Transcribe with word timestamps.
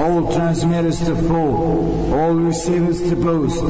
all 0.00 0.32
transmitters 0.32 0.98
to 1.00 1.14
full, 1.14 2.14
all 2.14 2.32
receivers 2.32 3.02
to 3.02 3.16
boost. 3.16 3.62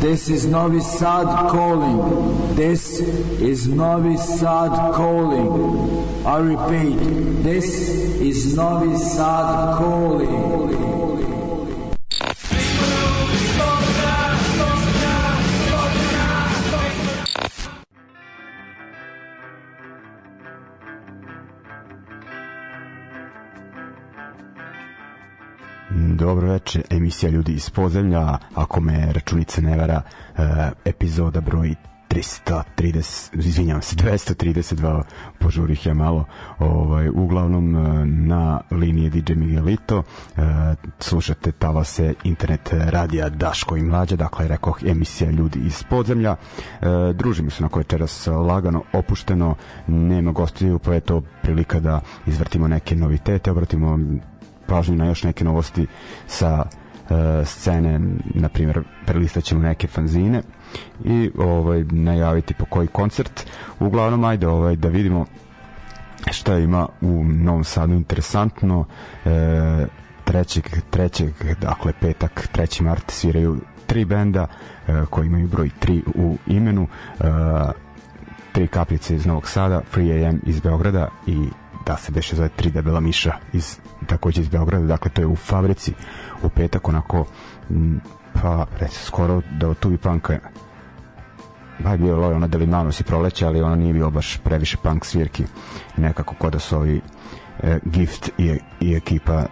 This 0.00 0.28
is 0.28 0.44
Novi 0.44 0.80
Sad 0.80 1.26
calling. 1.48 2.56
This 2.56 2.98
is 2.98 3.68
Novi 3.68 4.16
Sad 4.16 4.72
calling. 4.94 6.26
I 6.26 6.38
repeat, 6.38 6.98
this 7.44 7.88
is 8.18 8.56
Novi 8.56 8.98
Sad 8.98 9.78
calling. 9.78 10.89
Dobro 26.20 26.48
veče, 26.48 26.82
emisija 26.90 27.30
Ljudi 27.30 27.52
iz 27.52 27.70
podzemlja, 27.70 28.38
ako 28.54 28.80
me 28.80 29.12
računica 29.12 29.60
ne 29.60 29.76
vara, 29.76 30.02
uh, 30.02 30.44
epizoda 30.84 31.40
broj 31.40 31.74
330, 32.08 33.46
izvinjavam 33.46 33.82
se, 33.82 33.96
232, 33.96 35.02
požurih 35.38 35.86
ja 35.86 35.94
malo, 35.94 36.24
ovaj, 36.58 37.08
uglavnom 37.08 37.76
e, 37.76 38.06
na 38.06 38.60
liniji 38.70 39.10
DJ 39.10 39.32
Miguelito, 39.34 39.98
uh, 39.98 40.04
slušate 40.98 41.52
se 41.84 42.14
internet 42.24 42.70
radija 42.72 43.28
Daško 43.28 43.76
i 43.76 43.82
Mlađa, 43.82 44.16
dakle, 44.16 44.48
rekoh, 44.48 44.78
emisija 44.86 45.30
Ljudi 45.30 45.58
iz 45.58 45.82
podzemlja, 45.82 46.32
uh, 46.32 46.88
družimo 47.14 47.50
se 47.50 47.62
na 47.62 47.68
koje 47.68 47.80
večeras 47.80 48.26
lagano, 48.26 48.82
opušteno, 48.92 49.54
nema 49.86 50.32
gostiju, 50.32 50.78
pa 50.78 50.94
je 50.94 51.00
to 51.00 51.22
prilika 51.42 51.80
da 51.80 52.00
izvrtimo 52.26 52.68
neke 52.68 52.96
novitete, 52.96 53.50
obratimo 53.50 53.98
pažnju 54.70 54.96
na 54.96 55.06
još 55.06 55.22
neke 55.22 55.44
novosti 55.44 55.86
sa 56.26 56.62
uh, 56.62 57.16
scene, 57.44 58.00
na 58.34 58.48
primjer 58.48 58.82
prelistaćemo 59.06 59.60
neke 59.60 59.86
fanzine 59.86 60.42
i 61.04 61.30
ovaj 61.38 61.84
najaviti 61.84 62.54
po 62.54 62.64
koji 62.64 62.86
koncert. 62.86 63.46
Uglavnom 63.80 64.24
ajde 64.24 64.48
ovaj 64.48 64.76
da 64.76 64.88
vidimo 64.88 65.26
šta 66.30 66.58
ima 66.58 66.88
u 67.00 67.24
Novom 67.24 67.64
Sadu 67.64 67.94
interesantno. 67.94 68.84
E, 69.24 69.86
trećeg, 70.24 70.64
trećeg, 70.90 71.34
dakle 71.60 71.92
petak, 72.00 72.48
3. 72.54 72.82
mart 72.82 73.10
sviraju 73.10 73.60
tri 73.86 74.04
benda 74.04 74.46
e, 74.86 75.04
koji 75.10 75.26
imaju 75.26 75.48
broj 75.48 75.70
3 75.80 76.02
u 76.14 76.36
imenu. 76.46 76.86
E, 77.20 77.24
tri 78.52 78.68
kapljice 78.68 79.14
iz 79.14 79.26
Novog 79.26 79.48
Sada, 79.48 79.80
Free 79.90 80.28
AM 80.28 80.40
iz 80.42 80.60
Beograda 80.60 81.08
i 81.26 81.48
da 81.86 81.96
se 81.96 82.12
beše 82.12 82.36
zove 82.36 82.48
tri 82.48 82.70
debela 82.70 83.00
miša 83.00 83.32
iz, 83.52 83.78
takođe 84.06 84.40
iz 84.40 84.48
Beograda, 84.48 84.86
dakle 84.86 85.10
to 85.10 85.22
je 85.22 85.26
u 85.26 85.36
fabrici. 85.36 85.92
U 86.42 86.48
petak 86.48 86.88
onako 86.88 87.26
pa 88.42 88.66
reci, 88.78 88.98
skoro 89.04 89.42
da 89.50 89.68
od 89.68 89.78
tubi 89.78 89.98
panka 89.98 90.38
ba 91.84 91.96
bio 91.96 92.14
je 92.14 92.26
ono 92.26 92.46
Delimanos 92.46 93.00
i 93.00 93.04
proleće, 93.04 93.46
ali 93.46 93.62
ono 93.62 93.76
nije 93.76 93.92
bio 93.92 94.10
baš 94.10 94.36
previše 94.36 94.76
punk 94.76 95.04
svirki. 95.04 95.44
Nekako 95.96 96.34
kod 96.34 96.52
da 96.52 96.58
su 96.58 96.76
ovi 96.76 97.00
e, 97.62 97.78
Gift 97.84 98.30
i, 98.38 98.58
i 98.80 98.94
ekipa 98.94 99.34
e, 99.34 99.46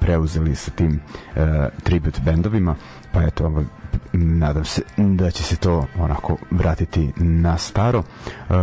preuzeli 0.00 0.54
sa 0.54 0.70
tim 0.70 1.00
e, 1.36 1.68
tribute 1.82 2.20
bendovima. 2.24 2.74
Pa 3.12 3.22
eto 3.22 3.46
ovo, 3.46 3.64
nadam 4.12 4.64
se 4.64 4.82
da 4.96 5.30
će 5.30 5.42
se 5.42 5.56
to 5.56 5.86
onako 5.98 6.36
vratiti 6.50 7.12
na 7.16 7.58
staro. 7.58 7.98
E, 7.98 8.54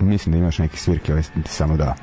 mislim 0.00 0.32
da 0.32 0.38
imaš 0.38 0.58
neki 0.58 0.78
svirke 0.78 1.12
ovaj, 1.12 1.22
samo 1.44 1.76
da 1.76 1.94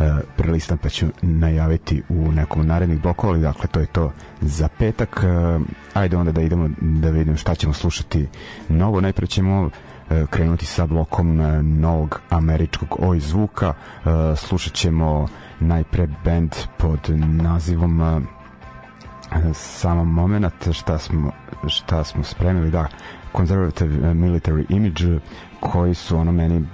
e, 0.00 0.10
prelistam 0.36 0.78
pa 0.78 0.88
ću 0.88 1.06
najaviti 1.22 2.02
u 2.08 2.32
nekom 2.32 2.66
narednih 2.66 3.00
blokova, 3.00 3.32
ali 3.32 3.42
dakle 3.42 3.66
to 3.66 3.80
je 3.80 3.86
to 3.86 4.12
za 4.40 4.68
petak. 4.68 5.24
E, 5.24 5.58
ajde 5.94 6.16
onda 6.16 6.32
da 6.32 6.42
idemo 6.42 6.68
da 6.80 7.10
vidimo 7.10 7.36
šta 7.36 7.54
ćemo 7.54 7.72
slušati 7.72 8.28
novo. 8.68 9.00
Najpre 9.00 9.26
ćemo 9.26 9.70
e, 10.10 10.26
krenuti 10.30 10.66
sa 10.66 10.86
blokom 10.86 11.40
e, 11.40 11.62
novog 11.62 12.20
američkog 12.30 12.96
oj 12.98 13.20
zvuka. 13.20 13.74
E, 14.04 14.36
slušat 14.36 14.72
ćemo 14.72 15.28
najpre 15.60 16.08
band 16.24 16.56
pod 16.78 17.10
nazivom 17.26 18.02
e, 18.02 18.20
samo 19.54 20.04
moment 20.04 20.68
šta 20.72 20.98
smo 20.98 21.32
šta 21.66 22.04
smo 22.04 22.24
spremili 22.24 22.70
da 22.70 22.86
conservative 23.36 24.14
military 24.14 24.64
image 24.68 25.20
koji 25.62 25.94
su 25.94 26.16
ono 26.16 26.32
meni 26.32 26.64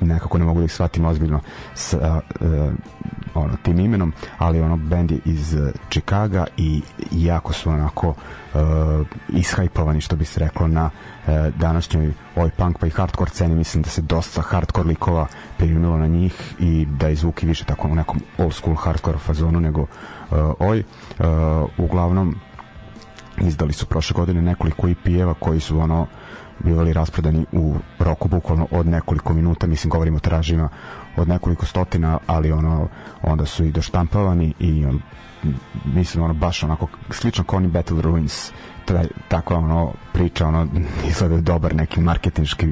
nekako 0.00 0.38
ne 0.38 0.44
mogu 0.44 0.58
da 0.60 0.64
ih 0.64 0.72
shvatim 0.72 1.04
ozbiljno 1.04 1.40
sa 1.74 2.20
uh, 2.40 2.72
ono 3.34 3.56
tim 3.62 3.80
imenom, 3.80 4.12
ali 4.38 4.60
ono 4.60 4.76
bend 4.76 5.10
je 5.10 5.18
iz 5.24 5.56
Chicaga 5.90 6.46
i 6.56 6.82
jako 7.12 7.52
su 7.52 7.70
onako 7.70 8.08
uh, 8.08 8.60
ishajpovani 9.28 10.00
što 10.00 10.16
bi 10.16 10.24
se 10.24 10.40
reklo 10.40 10.68
na 10.68 10.84
uh, 10.84 11.32
današnjoj 11.56 12.12
oj 12.36 12.50
punk 12.50 12.78
pa 12.78 12.86
i 12.86 12.90
hardcore 12.90 13.30
sceni. 13.30 13.54
Mislim 13.54 13.82
da 13.82 13.90
se 13.90 14.02
dosta 14.02 14.42
hardcore 14.42 14.88
likova 14.88 15.26
primilo 15.56 15.98
na 15.98 16.06
njih 16.06 16.54
i 16.58 16.86
da 16.90 17.08
je 17.08 17.16
zvuk 17.16 17.42
i 17.42 17.46
više 17.46 17.64
tako 17.64 17.88
u 17.88 17.94
nekom 17.94 18.20
old 18.38 18.54
school 18.54 18.76
hardcore 18.76 19.18
fazonu 19.18 19.60
nego 19.60 19.80
uh, 19.80 19.88
oj. 20.58 20.82
Uh, 21.18 21.26
uglavnom 21.78 22.36
izdali 23.40 23.72
su 23.72 23.86
prošle 23.86 24.14
godine 24.14 24.42
nekoliko 24.42 24.88
EP-eva 24.88 25.34
koji 25.34 25.60
su 25.60 25.78
ono 25.78 26.06
bivali 26.64 26.92
rasprodani 26.92 27.46
u 27.52 27.74
roku 27.98 28.28
bukvalno 28.28 28.66
od 28.70 28.86
nekoliko 28.86 29.32
minuta, 29.32 29.66
mislim 29.66 29.90
govorimo 29.90 30.16
o 30.16 30.20
tiražima 30.20 30.68
od 31.16 31.28
nekoliko 31.28 31.66
stotina, 31.66 32.18
ali 32.26 32.52
ono 32.52 32.88
onda 33.22 33.46
su 33.46 33.64
i 33.64 33.72
doštampavani 33.72 34.54
i 34.58 34.86
on, 34.86 35.00
mislim 35.84 36.24
ono 36.24 36.34
baš 36.34 36.62
onako 36.62 36.88
slično 37.10 37.44
kao 37.44 37.56
oni 37.56 37.68
Battle 37.68 38.02
Ruins. 38.02 38.52
Taj, 38.84 39.06
takva 39.28 39.58
ono 39.58 39.92
priča 40.12 40.46
ono 40.46 40.66
izgleda 41.08 41.40
dobar 41.40 41.74
neki 41.74 42.00
marketinški 42.00 42.66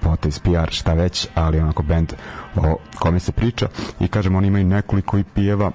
potez, 0.00 0.38
PR, 0.38 0.70
šta 0.70 0.92
već 0.92 1.28
ali 1.34 1.60
onako 1.60 1.82
band 1.82 2.12
o 2.56 2.76
kome 2.98 3.20
se 3.20 3.32
priča. 3.32 3.68
I 4.00 4.08
kažem 4.08 4.36
oni 4.36 4.48
imaju 4.48 4.64
nekoliko 4.64 5.18
EP-eva 5.18 5.70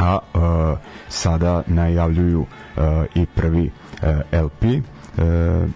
a 0.00 0.18
uh, 0.34 0.78
sada 1.08 1.62
najavljuju 1.66 2.40
uh, 2.40 2.46
i 3.14 3.26
prvi 3.26 3.70
uh, 4.02 4.42
LP 4.44 4.64
uh, 4.64 5.70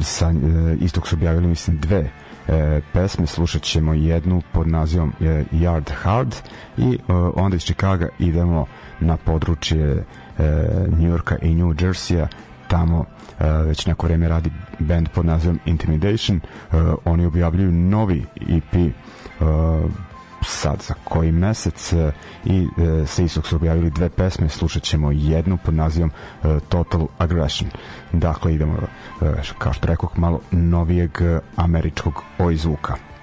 sa, 0.00 0.30
e, 0.30 0.34
istog 0.80 1.08
su 1.08 1.16
objavili 1.16 1.46
mislim 1.46 1.78
dve 1.78 2.10
e, 2.48 2.80
pesme, 2.92 3.26
slušat 3.26 3.62
ćemo 3.62 3.94
jednu 3.94 4.42
pod 4.52 4.68
nazivom 4.68 5.12
e, 5.20 5.44
Yard 5.52 5.90
Hard 6.02 6.34
i 6.76 6.98
e, 7.08 7.12
onda 7.34 7.56
iz 7.56 7.62
Chicaga 7.62 8.08
idemo 8.18 8.66
na 9.00 9.16
područje 9.16 9.80
e, 9.86 10.04
New 10.88 11.10
Yorka 11.10 11.36
i 11.42 11.54
New 11.54 11.74
Jerseya. 11.80 12.28
Tamo 12.68 13.04
e, 13.40 13.52
već 13.52 13.86
neko 13.86 14.06
vreme 14.06 14.28
radi 14.28 14.50
band 14.78 15.08
pod 15.08 15.26
nazivom 15.26 15.58
Intimidation. 15.64 16.36
E, 16.36 16.40
oni 17.04 17.26
objavljuju 17.26 17.72
novi 17.72 18.24
EP 18.48 18.74
e, 18.74 18.90
sad 20.46 20.82
za 20.82 20.94
koji 21.04 21.32
mesec 21.32 21.92
e, 21.92 22.12
i 22.44 22.68
e, 23.02 23.06
sa 23.06 23.22
istog 23.22 23.46
su 23.46 23.56
objavili 23.56 23.90
dve 23.90 24.08
pesme, 24.08 24.48
slušat 24.48 24.82
ćemo 24.82 25.12
jednu 25.12 25.56
pod 25.56 25.74
nazivom 25.74 26.10
e, 26.10 26.58
Total 26.68 27.06
Aggression. 27.18 27.70
Dakle, 28.12 28.54
idemo, 28.54 28.76
kao 29.58 29.72
što 29.72 29.86
rekao, 29.86 30.08
malo 30.16 30.40
novijeg 30.50 31.10
američkog 31.56 32.22
oj 32.38 32.56
zvuka. 32.56 33.13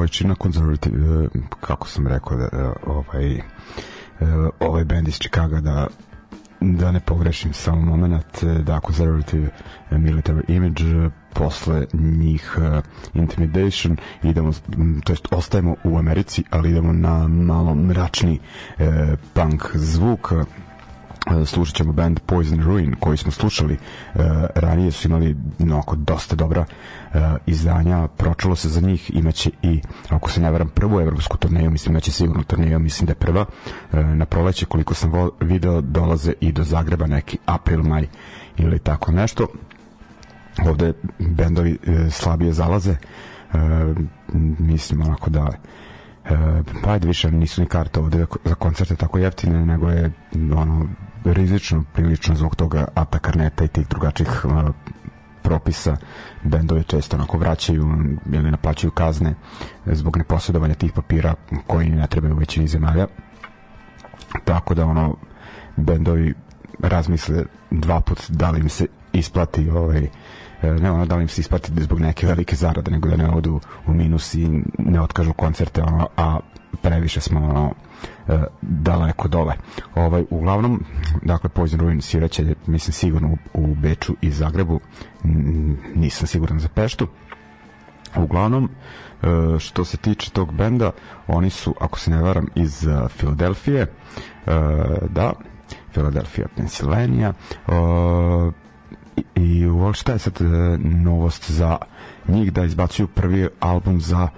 Većina 0.00 0.34
konzervativ, 0.34 0.92
e, 0.94 1.28
kako 1.60 1.88
sam 1.88 2.06
rekao, 2.06 2.36
da, 2.36 2.44
e, 2.44 2.72
ovaj, 2.86 3.34
e, 3.34 3.42
ovaj 4.60 4.84
band 4.84 5.08
iz 5.08 5.14
Chicago 5.14 5.60
da 5.60 5.86
da 6.60 6.92
ne 6.92 7.00
pogrešim 7.00 7.52
samo 7.52 7.80
moment 7.80 8.44
da 8.44 8.80
conservative 8.86 9.48
military 9.90 10.42
image 10.48 11.10
posle 11.34 11.86
njih 11.92 12.58
uh, 12.58 12.84
intimidation 13.14 13.96
idemo 14.22 14.52
to 15.04 15.12
jest 15.12 15.28
ostajemo 15.30 15.76
u 15.84 15.98
Americi 15.98 16.44
ali 16.50 16.70
idemo 16.70 16.92
na 16.92 17.28
malo 17.28 17.74
mračni 17.74 18.38
uh, 18.78 18.84
punk 19.34 19.76
zvuk 19.76 20.32
E, 20.32 20.69
slušat 21.46 21.74
ćemo 21.76 21.92
band 21.92 22.20
Poison 22.26 22.62
Ruin 22.62 22.94
koji 23.00 23.16
smo 23.16 23.30
slušali 23.32 23.74
uh, 24.14 24.20
ranije 24.54 24.90
su 24.90 25.08
imali 25.08 25.36
onako 25.58 25.96
dosta 25.96 26.36
dobra 26.36 26.60
uh, 26.60 27.20
izdanja. 27.46 28.08
Pročalo 28.08 28.56
se 28.56 28.68
za 28.68 28.80
njih 28.80 29.10
imaće 29.14 29.50
i 29.62 29.80
ako 30.08 30.30
se 30.30 30.40
ne 30.40 30.50
varam 30.50 30.68
prvu 30.68 31.00
evropsku 31.00 31.36
turneju. 31.36 31.70
Mislim 31.70 31.94
da 31.94 32.00
će 32.00 32.12
sigurno 32.12 32.42
turneju 32.42 32.78
mislim 32.78 33.06
da 33.06 33.10
je 33.10 33.14
prva. 33.14 33.44
Uh, 33.92 33.98
na 34.00 34.24
proleće 34.26 34.66
koliko 34.66 34.94
sam 34.94 35.12
video 35.40 35.80
dolaze 35.80 36.32
i 36.40 36.52
do 36.52 36.64
Zagreba 36.64 37.06
neki 37.06 37.38
april 37.46 37.82
maj 37.82 38.06
ili 38.56 38.78
tako 38.78 39.12
nešto. 39.12 39.46
Ovde 40.66 40.92
bendovi 41.18 41.78
slabije 42.10 42.52
zalaze. 42.52 42.96
Mislim 44.58 45.02
onako 45.02 45.30
da 45.30 45.50
e, 46.24 46.36
pa 46.84 46.92
ajde 46.92 47.06
više 47.06 47.30
nisu 47.30 47.60
ni 47.60 47.66
karte 47.66 48.00
ovde 48.00 48.26
za 48.44 48.54
koncerte 48.54 48.96
tako 48.96 49.18
jeftine 49.18 49.66
nego 49.66 49.90
je 49.90 50.12
ono 50.56 50.88
rizično 51.24 51.84
prilično 51.92 52.34
zbog 52.34 52.56
toga 52.56 52.84
Ata 52.94 53.18
Karneta 53.18 53.64
i 53.64 53.68
tih 53.68 53.88
drugačijih 53.88 54.44
uh, 54.44 54.74
propisa. 55.42 55.96
Bendovi 56.42 56.84
često 56.84 57.16
onako 57.16 57.38
vraćaju 57.38 57.88
ili 58.32 58.50
naplaćaju 58.50 58.90
kazne 58.90 59.34
zbog 59.86 60.16
neposjedovanja 60.16 60.74
tih 60.74 60.92
papira 60.92 61.34
koji 61.66 61.88
ne 61.88 62.06
trebaju 62.06 62.34
u 62.34 62.38
većini 62.38 62.68
zemalja. 62.68 63.06
Tako 64.44 64.74
da 64.74 64.86
ono 64.86 65.16
bendovi 65.76 66.34
razmisle 66.78 67.44
dva 67.70 68.00
put 68.00 68.30
da 68.30 68.50
li 68.50 68.60
im 68.60 68.68
se 68.68 68.86
isplati 69.12 69.70
ovaj 69.70 70.08
ne 70.62 70.90
ono 70.90 71.06
da 71.06 71.16
li 71.16 71.22
im 71.22 71.28
se 71.28 71.40
isplati 71.40 71.82
zbog 71.82 72.00
neke 72.00 72.26
velike 72.26 72.56
zarade 72.56 72.90
nego 72.90 73.08
da 73.08 73.16
ne 73.16 73.30
odu 73.30 73.60
u 73.86 73.94
minus 73.94 74.34
i 74.34 74.48
ne 74.78 75.00
otkažu 75.00 75.32
koncerte 75.32 75.82
ono, 75.82 76.08
a 76.16 76.38
previše 76.82 77.20
smo 77.20 77.40
ono 77.40 77.74
daleko 78.62 79.28
dole. 79.28 79.54
Ovaj, 79.94 80.24
uglavnom, 80.30 80.84
dakle, 81.22 81.50
Poison 81.50 81.80
Ruin 81.80 82.00
sviraće, 82.00 82.54
mislim, 82.66 82.92
sigurno 82.92 83.28
u, 83.28 83.36
u 83.54 83.74
Beču 83.74 84.14
i 84.20 84.30
Zagrebu, 84.30 84.80
nisam 85.94 86.26
siguran 86.26 86.58
za 86.58 86.68
Peštu. 86.68 87.06
Uglavnom, 88.16 88.70
e, 89.22 89.58
što 89.58 89.84
se 89.84 89.96
tiče 89.96 90.30
tog 90.30 90.54
benda, 90.54 90.90
oni 91.26 91.50
su, 91.50 91.74
ako 91.80 91.98
se 91.98 92.10
ne 92.10 92.22
varam, 92.22 92.46
iz 92.54 92.86
uh, 92.86 93.10
Filadelfije, 93.10 93.82
e, 93.82 93.86
da, 95.08 95.32
Filadelfija, 95.92 96.46
Pensilvanija, 96.56 97.32
i 99.34 99.66
u 99.66 99.92
šta 99.92 100.12
je 100.12 100.18
sad 100.18 100.38
novost 100.80 101.50
za 101.50 101.76
njih 102.28 102.52
da 102.52 102.64
izbacuju 102.64 103.08
prvi 103.08 103.48
album 103.60 104.00
za 104.00 104.28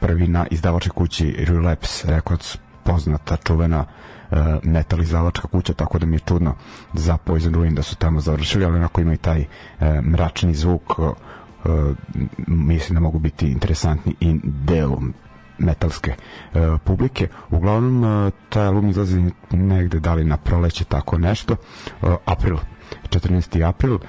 prvi 0.00 0.28
na 0.28 0.46
izdavačkoj 0.50 0.94
kući 0.94 1.44
Relapse 1.48 2.10
Records 2.10 2.56
poznata, 2.84 3.36
čuvena 3.36 3.84
uh, 4.30 4.38
metal 4.62 5.02
izdavačka 5.02 5.48
kuća, 5.48 5.72
tako 5.72 5.98
da 5.98 6.06
mi 6.06 6.16
je 6.16 6.20
čudno 6.20 6.54
za 6.94 7.16
Poison 7.16 7.54
Ruin 7.54 7.74
da 7.74 7.82
su 7.82 7.96
tamo 7.96 8.20
završili, 8.20 8.64
ali 8.64 8.76
onako 8.76 9.00
ima 9.00 9.14
i 9.14 9.16
taj 9.16 9.40
uh, 9.40 9.86
mračni 10.04 10.54
zvuk 10.54 10.98
uh, 10.98 11.12
mislim 12.46 12.94
da 12.94 13.00
mogu 13.00 13.18
biti 13.18 13.52
interesantni 13.52 14.14
i 14.20 14.40
deo 14.44 14.98
metalske 15.58 16.14
uh, 16.14 16.60
publike. 16.84 17.28
Uglavnom, 17.50 18.32
taj 18.48 18.66
album 18.66 18.88
izlazi 18.88 19.22
negde 19.50 20.00
da 20.00 20.14
li 20.14 20.24
na 20.24 20.36
proleće, 20.36 20.84
tako 20.84 21.18
nešto. 21.18 21.56
Uh, 22.02 22.14
april 22.24 22.56
14. 23.08 23.68
april 23.68 23.94
uh, 23.94 24.00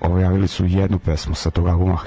objavili 0.00 0.48
su 0.48 0.66
jednu 0.66 0.98
pesmu 0.98 1.34
sa 1.34 1.50
tog 1.50 1.68
albuma 1.68 1.98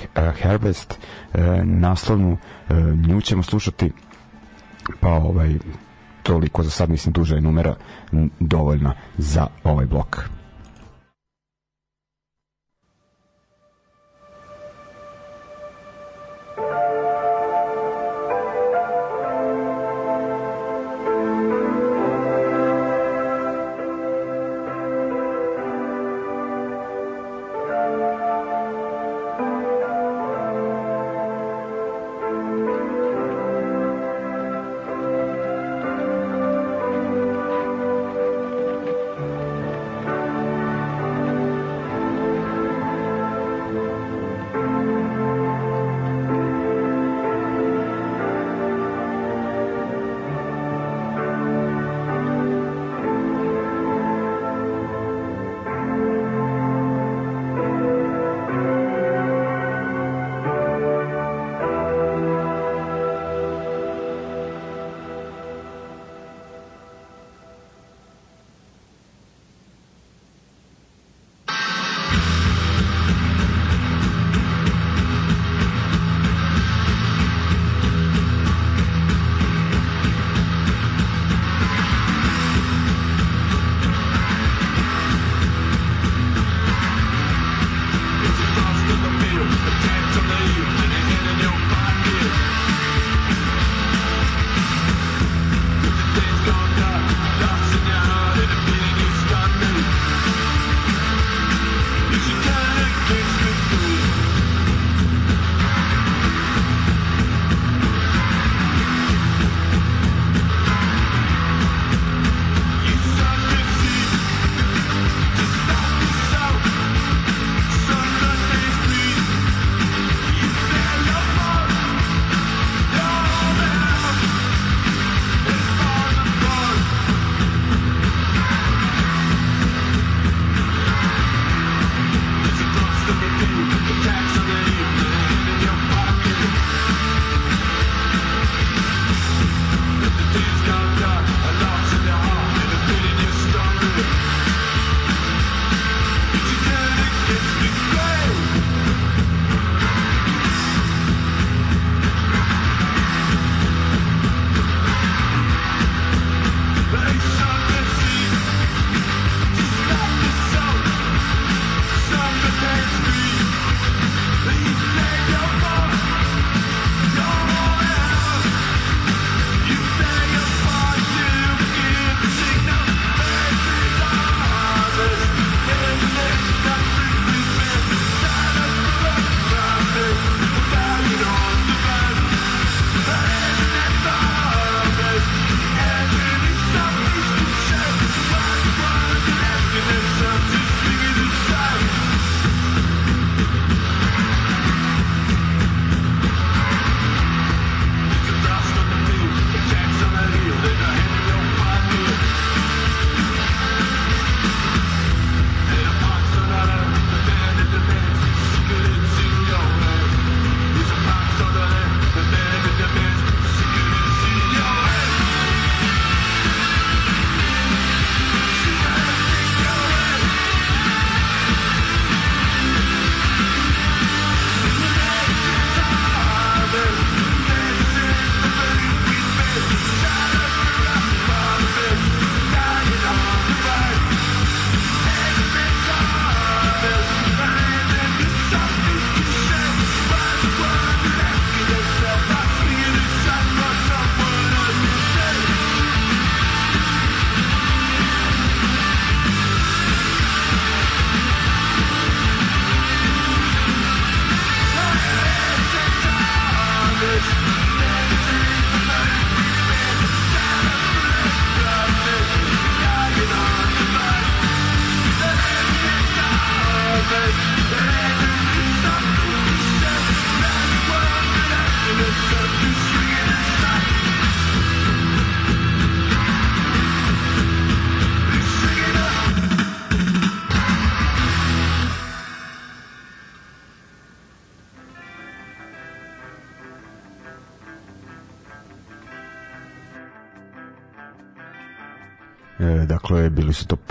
Harvest 0.42 1.00
uh, 1.34 1.40
naslovnu 1.64 2.32
uh, 2.70 2.78
nju 3.08 3.22
ćemo 3.22 3.44
slušati 3.44 3.92
pa 5.00 5.10
ovaj 5.10 5.54
toliko 6.24 6.64
za 6.64 6.70
sad 6.70 6.90
mislim 6.90 7.14
duža 7.14 7.36
je 7.36 7.42
numera 7.42 7.76
dovoljna 8.40 8.94
za 9.18 9.48
ovaj 9.64 9.86
blok. 9.86 10.30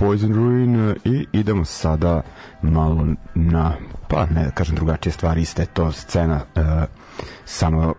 Poison 0.02 0.34
Ruin 0.34 0.90
e, 0.90 0.94
i 1.04 1.26
idemo 1.32 1.64
sada 1.64 2.22
malo 2.62 3.06
na, 3.34 3.72
pa 4.08 4.26
ne 4.26 4.44
da 4.44 4.50
kažem 4.50 4.76
drugačije 4.76 5.12
stvari, 5.12 5.42
iste 5.42 5.66
to 5.66 5.92
scena, 5.92 6.40
e, 6.54 6.60
samo 7.44 7.94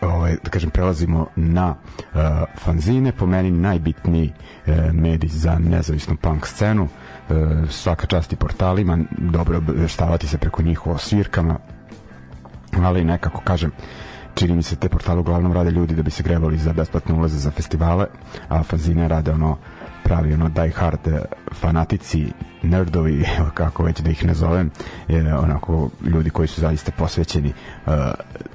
ovaj, 0.00 0.36
da 0.44 0.50
kažem, 0.50 0.70
prelazimo 0.70 1.26
na 1.36 1.68
uh, 1.70 2.20
fanzine, 2.58 3.12
po 3.12 3.26
meni 3.26 3.50
najbitniji 3.50 4.32
uh, 4.32 4.74
medij 4.92 5.28
za 5.28 5.58
nezavisnu 5.58 6.16
punk 6.16 6.46
scenu, 6.46 6.82
uh, 6.82 7.36
svaka 7.70 8.06
čast 8.06 8.32
i 8.32 8.36
portalima, 8.36 8.98
dobro 9.10 9.58
obještavati 9.58 10.28
se 10.28 10.38
preko 10.38 10.62
njih 10.62 10.86
o 10.86 10.98
svirkama, 10.98 11.58
ali 12.82 13.04
nekako, 13.04 13.40
kažem, 13.44 13.70
čini 14.34 14.54
mi 14.54 14.62
se 14.62 14.76
te 14.76 14.88
portale 14.88 15.20
uglavnom 15.20 15.52
rade 15.52 15.70
ljudi 15.70 15.94
da 15.94 16.02
bi 16.02 16.10
se 16.10 16.22
grebali 16.22 16.58
za 16.58 16.72
besplatne 16.72 17.14
ulaze 17.14 17.38
za 17.38 17.50
festivale, 17.50 18.06
a 18.48 18.62
fanzine 18.62 19.08
rade 19.08 19.32
ono 19.32 19.58
pravi 20.04 20.34
ono 20.34 20.48
die 20.48 20.70
hard 20.70 21.06
eh, 21.06 21.20
fanatici 21.52 22.32
nerdovi 22.62 23.24
kako 23.54 23.82
već 23.82 24.00
da 24.00 24.10
ih 24.10 24.26
nazovem 24.26 24.70
je 25.08 25.36
onako 25.36 25.90
ljudi 26.04 26.30
koji 26.30 26.48
su 26.48 26.60
zaista 26.60 26.92
posvećeni 26.92 27.52
uh, 27.86 27.92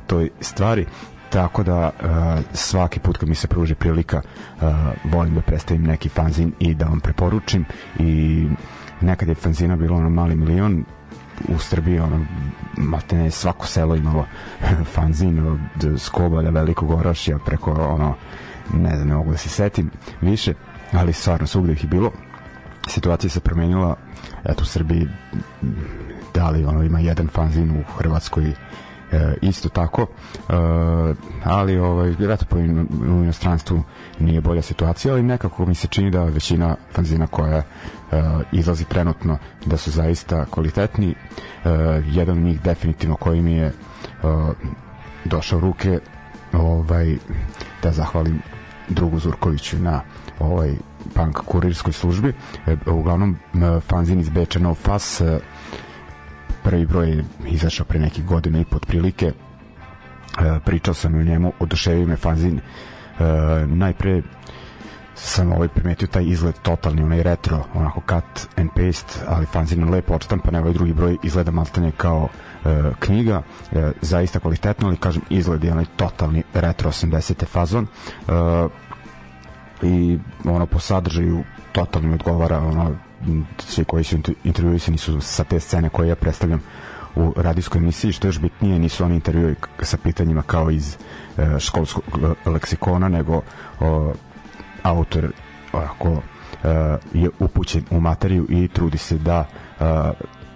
toj 0.08 0.30
stvari. 0.42 0.86
Tako 1.30 1.64
da 1.64 1.92
uh, 2.04 2.10
svaki 2.54 3.00
put 3.00 3.18
kad 3.18 3.30
mi 3.30 3.36
se 3.36 3.48
pruži 3.48 3.76
prilika 3.76 4.22
uh, 4.22 4.62
volim 5.04 5.36
da 5.36 5.42
predstavim 5.42 5.84
neki 5.84 6.10
fanzin 6.10 6.54
i 6.60 6.76
da 6.76 6.86
vam 6.86 7.00
preporučim. 7.00 7.66
I 8.00 8.48
nekad 9.02 9.28
je 9.28 9.36
fanzina 9.36 9.76
bilo 9.76 10.02
na 10.02 10.10
mali 10.10 10.36
milion 10.36 10.86
u 11.48 11.60
Srbiji 11.60 12.00
ono 12.00 12.26
ne 13.12 13.32
svako 13.32 13.68
selo 13.68 13.96
imalo 13.96 14.26
fanzin 14.94 15.40
od 15.48 16.00
Skobalja, 16.00 16.50
Velikog 16.50 16.92
Orašja 16.92 17.38
preko 17.46 17.72
ono 17.72 18.16
ne 18.74 18.96
znam, 18.96 19.08
ne 19.08 19.16
mogu 19.16 19.32
da 19.32 19.38
se 19.38 19.50
setim 19.50 19.90
više 20.22 20.54
ali 20.94 21.14
stvarno 21.14 21.48
svugde 21.48 21.74
ih 21.74 21.84
je 21.84 21.88
bilo. 21.88 22.12
Situacija 22.88 23.30
se 23.30 23.40
promenila. 23.40 23.96
Eto 24.44 24.62
u 24.62 24.66
Srbiji 24.66 25.08
da 26.34 26.50
li 26.50 26.66
ono 26.66 26.84
ima 26.84 27.00
jedan 27.00 27.28
fanzin 27.28 27.72
u 27.72 27.84
Hrvatskoj 27.98 28.44
e, 28.46 28.54
isto 29.42 29.70
tako. 29.70 30.02
E, 30.02 30.54
ali 31.44 31.80
ovaj, 31.80 32.12
eto 32.34 32.46
po 32.50 32.58
in, 32.58 32.88
u 33.02 33.24
inostranstvu 33.24 33.84
nije 34.20 34.42
bolja 34.42 34.62
situacija 34.62 35.14
ali 35.14 35.24
nekako 35.24 35.66
mi 35.66 35.76
se 35.76 35.88
čini 35.88 36.12
da 36.12 36.24
većina 36.24 36.76
fanzina 36.92 37.28
koja 37.28 37.58
e, 37.58 37.64
izlazi 38.52 38.86
trenutno 38.86 39.38
da 39.66 39.78
su 39.78 39.92
zaista 39.92 40.46
kvalitetni. 40.46 41.10
E, 41.10 41.70
jedan 42.08 42.38
od 42.38 42.44
njih 42.44 42.62
definitivno 42.62 43.16
koji 43.16 43.42
mi 43.42 43.52
je 43.54 43.66
e, 43.66 43.74
došao 45.26 45.60
ruke 45.60 46.00
ovaj 46.54 47.16
da 47.84 47.92
zahvalim 47.92 48.42
drugu 48.90 49.20
Zurkoviću 49.20 49.78
na 49.80 50.02
ovaj 50.40 50.74
punk 51.16 51.38
kurirskoj 51.46 51.94
službi 51.94 52.34
e, 52.68 52.76
uglavnom 52.92 53.38
fanzin 53.82 54.20
iz 54.20 54.30
Beča 54.30 54.60
No 54.60 54.76
Fuss 54.76 55.22
e, 55.22 55.40
prvi 56.64 56.86
broj 56.86 57.10
je 57.10 57.26
izašao 57.48 57.86
pre 57.86 58.00
nekih 58.00 58.26
godina 58.26 58.60
i 58.60 58.66
pod 58.66 58.86
prilike 58.86 59.26
e, 59.26 59.34
pričao 60.66 60.94
sam 60.94 61.16
o 61.16 61.24
njemu 61.24 61.54
oduševio 61.60 62.08
me 62.08 62.16
fanzin 62.16 62.60
e, 62.60 63.24
najpre 63.68 64.22
sam 65.22 65.52
ovaj 65.52 65.68
primetio 65.68 66.08
taj 66.08 66.24
izgled 66.24 66.56
totalni, 66.62 67.04
onaj 67.04 67.24
retro, 67.24 67.64
onako 67.74 68.02
cut 68.10 68.48
and 68.58 68.70
paste, 68.76 69.20
ali 69.28 69.46
fanzin 69.46 69.90
lepo 69.90 70.14
odštampan, 70.14 70.56
ovaj 70.56 70.74
drugi 70.74 70.94
broj 70.94 71.18
izgleda 71.24 71.52
maltanje 71.52 71.92
kao 71.98 72.28
e, 72.66 72.92
knjiga, 73.00 73.42
e, 73.72 73.92
zaista 74.02 74.40
kvalitetno, 74.40 74.88
ali 74.88 74.98
kažem, 74.98 75.22
izgled 75.30 75.64
je 75.64 75.72
onaj 75.72 75.86
totalni 75.96 76.44
retro 76.54 76.92
80. 76.92 77.46
fazon. 77.46 77.84
E, 77.84 78.32
i 79.84 80.20
ono 80.46 80.66
po 80.66 80.80
sadržaju 80.80 81.44
totalno 81.72 82.08
mi 82.08 82.14
odgovara 82.14 82.60
ono 82.60 82.96
svi 83.60 83.84
koji 83.84 84.04
su 84.04 84.18
intervjuisani 84.44 84.98
su 84.98 85.22
sa 85.22 85.44
te 85.44 85.60
scene 85.60 85.90
koje 85.90 86.08
ja 86.10 86.16
predstavljam 86.16 86.62
u 87.16 87.34
radijskoj 87.38 87.80
emisiji, 87.80 88.12
što 88.12 88.28
još 88.28 88.40
bitnije 88.40 88.80
nisu 88.80 89.04
oni 89.06 89.16
intervjui 89.16 89.56
sa 89.82 89.98
pitanjima 89.98 90.42
kao 90.42 90.72
iz 90.72 90.98
e, 91.38 91.60
školskog 91.60 92.04
leksikona, 92.46 93.10
nego 93.10 93.42
o, 93.80 94.14
autor 94.84 95.32
ako 95.72 96.10
e, 96.10 96.22
je 97.14 97.30
upućen 97.40 97.84
u 97.92 98.00
materiju 98.00 98.46
i 98.50 98.68
trudi 98.68 98.98
se 98.98 99.18
da 99.18 99.46
e, 99.80 99.84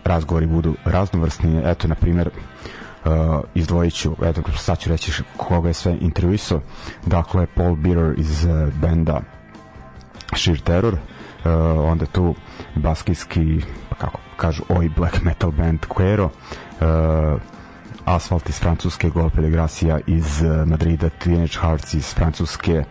razgovori 0.04 0.48
budu 0.48 0.76
raznovrsni. 0.86 1.62
Eto, 1.66 1.88
na 1.88 1.96
primjer, 1.96 2.30
uh, 3.06 3.44
izdvojit 3.54 3.94
ću, 3.94 4.16
eto, 4.24 4.42
sad 4.58 4.80
ću 4.80 4.90
reći 4.90 5.24
koga 5.38 5.68
je 5.68 5.74
sve 5.74 5.98
intervjuisao. 6.02 6.62
Dakle, 7.06 7.46
Paul 7.56 7.76
Bearer 7.76 8.20
iz 8.20 8.46
uh, 8.46 8.74
benda 8.74 9.20
Sheer 10.36 10.60
Terror, 10.60 10.94
uh, 10.94 11.00
onda 11.92 12.06
tu 12.06 12.36
baskijski, 12.76 13.62
pa 13.90 13.96
kako 13.96 14.20
kažu, 14.38 14.64
oj 14.70 14.90
black 14.96 15.22
metal 15.24 15.52
band 15.52 15.80
Quero, 15.80 16.26
uh, 16.26 17.42
Asfalt 18.06 18.50
iz 18.50 18.60
Francuske, 18.60 19.10
Golpe 19.10 19.42
de 19.42 19.50
Gracia 19.50 20.00
iz 20.08 20.42
uh, 20.42 20.68
Madrida, 20.68 21.10
Teenage 21.10 21.60
Hearts 21.62 21.94
iz 21.94 22.14
Francuske, 22.14 22.84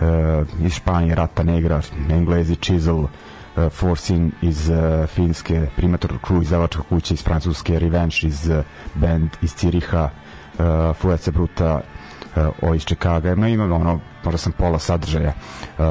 uh, 0.00 0.66
iz 0.66 0.72
Španije, 0.72 1.14
Rata 1.14 1.42
Negra, 1.42 1.80
Englezi, 2.10 2.56
Chisel, 2.56 3.04
Forcing 3.68 4.32
iz 4.42 4.68
uh, 4.68 5.06
Finske, 5.06 5.66
Primator 5.76 6.12
Crew 6.22 6.42
iz 6.42 6.52
Avačka 6.52 6.82
kuća 6.88 7.14
iz 7.14 7.24
Francuske, 7.24 7.78
Revenge 7.78 8.16
iz 8.22 8.48
uh, 8.48 8.64
band 8.94 9.28
iz 9.42 9.54
Ciriha, 9.54 10.10
uh, 10.58 10.96
Fuece 10.96 11.30
Bruta 11.30 11.80
uh, 12.36 12.42
o 12.62 12.74
iz 12.74 12.84
Čikaga. 12.84 13.32
Ima, 13.32 13.48
ima 13.48 13.64
ono, 13.64 14.00
možda 14.24 14.38
sam 14.38 14.52
pola 14.52 14.78
sadržaja 14.78 15.32
uh, 15.78 15.84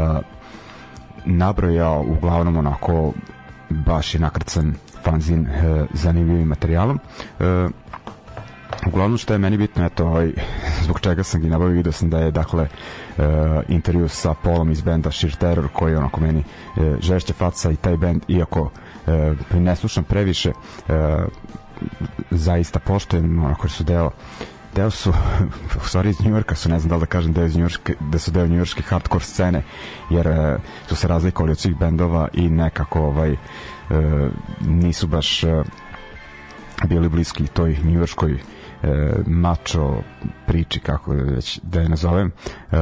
nabrojao 1.26 2.06
uglavnom 2.08 2.58
onako 2.58 3.14
baš 3.70 4.14
je 4.14 4.20
nakrcan 4.20 4.74
fanzin 5.04 5.42
uh, 5.42 5.88
zanimljivim 5.94 6.48
materijalom. 6.48 7.00
Uh, 7.40 7.46
uglavnom 8.88 9.18
što 9.18 9.34
je 9.34 9.40
meni 9.40 9.58
bitno 9.58 9.86
eto 9.86 10.06
ovaj, 10.08 10.32
zbog 10.84 11.00
čega 11.00 11.24
sam 11.24 11.42
ga 11.42 11.48
nabavio 11.48 11.76
video 11.76 11.92
sam 11.92 12.10
da 12.10 12.20
je 12.20 12.32
dakle 12.32 12.64
uh, 13.18 13.24
intervju 13.68 14.08
sa 14.08 14.34
Polom 14.34 14.72
iz 14.72 14.82
benda 14.82 15.12
Sheer 15.12 15.36
Terror 15.36 15.68
koji 15.74 15.92
je 15.92 15.98
onako 15.98 16.22
meni 16.22 16.40
uh, 16.78 16.86
žešće 17.00 17.34
faca 17.34 17.72
i 17.72 17.76
taj 17.76 17.98
bend 17.98 18.24
iako 18.28 18.62
uh, 18.62 19.56
ne 19.62 19.76
slušam 19.76 20.04
previše 20.04 20.50
uh, 20.50 20.96
zaista 22.32 22.80
poštojem 22.80 23.44
onako 23.46 23.70
su 23.70 23.84
deo 23.84 24.12
deo 24.76 24.90
su 24.90 25.10
u 25.84 25.88
stvari 25.88 26.10
iz 26.10 26.22
Njujorka 26.26 26.56
su 26.56 26.70
ne 26.70 26.80
znam 26.80 26.90
da 26.90 26.96
li 26.96 27.00
da 27.00 27.06
kažem 27.06 27.34
deo 27.34 27.46
iz 27.46 27.56
Njujorka 27.56 27.94
da 28.00 28.20
su 28.20 28.32
deo 28.32 28.48
njujorške 28.48 28.82
hardcore 28.82 29.24
scene 29.24 29.64
jer 30.10 30.28
uh, 30.28 30.36
su 30.88 30.96
se 30.96 31.08
razlikovali 31.08 31.52
od 31.52 31.60
svih 31.60 31.78
bendova 31.78 32.28
i 32.34 32.50
nekako 32.50 33.00
ovaj 33.00 33.32
uh, 33.32 33.38
nisu 34.62 35.08
baš 35.08 35.44
uh, 35.44 35.66
bili 36.88 37.10
bliski 37.10 37.48
toj 37.48 37.78
njujorskoj 37.84 38.40
e, 38.84 39.12
mačo 39.28 40.02
priči 40.48 40.80
kako 40.80 41.12
već 41.12 41.60
da 41.64 41.82
je 41.82 41.90
nazovem 41.90 42.32
e, 42.72 42.76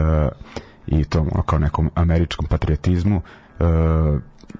i 0.87 1.03
to 1.03 1.25
kao 1.45 1.59
nekom 1.59 1.91
američkom 1.95 2.45
patriotizmu 2.45 3.21
e, 3.59 3.63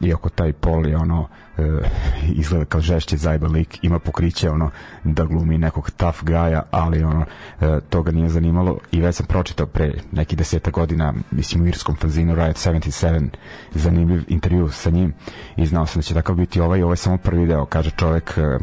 iako 0.02 0.30
taj 0.30 0.54
pol 0.54 0.88
je 0.88 0.98
ono 0.98 1.28
e, 1.58 1.64
izgleda 2.42 2.66
kao 2.66 2.82
žešći 2.82 3.18
zajba 3.18 3.48
lik 3.48 3.80
ima 3.82 4.00
pokriće 4.00 4.50
ono 4.50 4.70
da 5.04 5.26
glumi 5.26 5.58
nekog 5.58 5.92
tough 5.92 6.24
gaja 6.24 6.64
ali 6.72 7.04
ono 7.04 7.26
e, 7.62 7.80
toga 7.90 8.12
nije 8.12 8.30
zanimalo. 8.30 8.78
I 8.92 9.02
već 9.02 9.16
sam 9.16 9.26
pročitao 9.26 9.66
pre 9.66 9.94
neki 10.12 10.36
deseta 10.36 10.72
godina 10.72 11.14
mislim 11.32 11.64
u 11.64 11.68
irskom 11.68 11.96
fanzinu 11.96 12.36
Riot 12.36 12.56
77 12.56 13.30
zanimljiv 13.72 14.24
intervju 14.28 14.70
sa 14.70 14.90
njim 14.90 15.14
i 15.56 15.66
znao 15.66 15.86
sam 15.86 16.00
da 16.00 16.04
će 16.04 16.14
takav 16.14 16.36
biti 16.36 16.62
ovaj. 16.62 16.84
Ovo 16.84 16.94
je 16.94 16.98
samo 16.98 17.18
prvi 17.18 17.46
deo 17.46 17.66
kaže 17.66 17.92
čovek 17.92 18.34
e, 18.38 18.58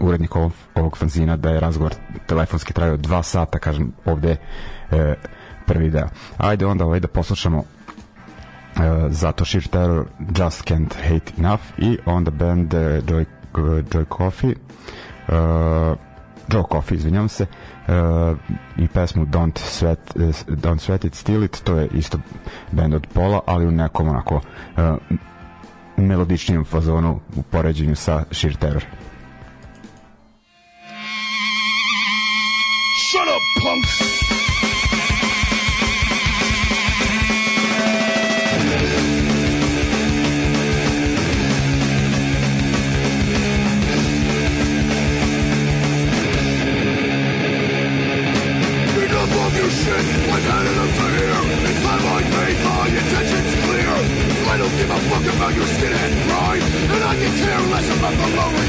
urednik 0.00 0.36
ovog, 0.36 0.52
ovog 0.74 0.98
fanzina 0.98 1.36
da 1.36 1.50
je 1.50 1.60
razgovor 1.60 1.94
telefonski 2.26 2.72
trajao 2.72 2.96
dva 2.96 3.22
sata, 3.22 3.58
kažem 3.58 3.92
ovde 4.04 4.36
e, 4.90 5.14
prvi 5.66 5.90
deo. 5.90 6.08
Ajde 6.38 6.66
onda 6.66 6.84
ovaj 6.84 7.00
da 7.00 7.08
poslušamo 7.08 7.58
e, 7.58 7.64
zato 9.08 9.44
Sheer 9.44 9.68
Terror 9.68 10.06
Just 10.18 10.64
Can't 10.64 10.94
Hate 11.02 11.32
Enough 11.38 11.62
i 11.78 11.98
onda 12.06 12.30
band 12.30 12.74
e, 12.74 13.00
Joy, 13.06 13.24
Joy 13.92 14.04
Coffee 14.16 14.54
e, 15.28 16.10
Joe 16.52 16.64
Coffee, 16.72 16.96
izvinjam 16.96 17.28
se 17.28 17.46
uh, 17.88 18.38
i 18.76 18.88
pesmu 18.88 19.26
Don't 19.26 19.58
Sweat, 19.58 20.16
uh, 20.16 20.22
Don't 20.56 20.80
Sweat 20.80 21.04
It, 21.04 21.14
Steal 21.14 21.44
It 21.44 21.62
to 21.64 21.76
je 21.76 21.88
isto 21.94 22.18
band 22.72 22.94
od 22.94 23.06
Pola, 23.14 23.40
ali 23.46 23.66
u 23.66 23.70
nekom 23.70 24.08
onako 24.08 24.34
uh, 24.34 24.42
melodičnijem 25.96 26.64
fazonu 26.64 27.20
u 27.36 27.42
poređenju 27.42 27.96
sa 27.96 28.24
Sheer 28.30 28.56
Terror 28.56 28.84
Shut 33.00 33.26
up, 33.28 33.40
punk! 33.60 33.86
Shit. 49.70 49.94
I've 49.94 50.44
had 50.44 50.66
enough 50.66 50.98
It's 51.70 51.84
my 51.84 51.96
intentions 52.90 53.54
clear 53.64 53.88
I 54.50 54.56
don't 54.58 54.76
give 54.76 54.90
a 54.90 54.98
fuck 55.08 55.22
about 55.34 55.54
your 55.54 55.64
skinhead 55.64 56.12
pride 56.26 56.62
And 56.90 57.04
I 57.04 57.14
can 57.14 57.32
care 57.38 57.60
less 57.70 57.86
about 57.96 58.12
the 58.12 58.59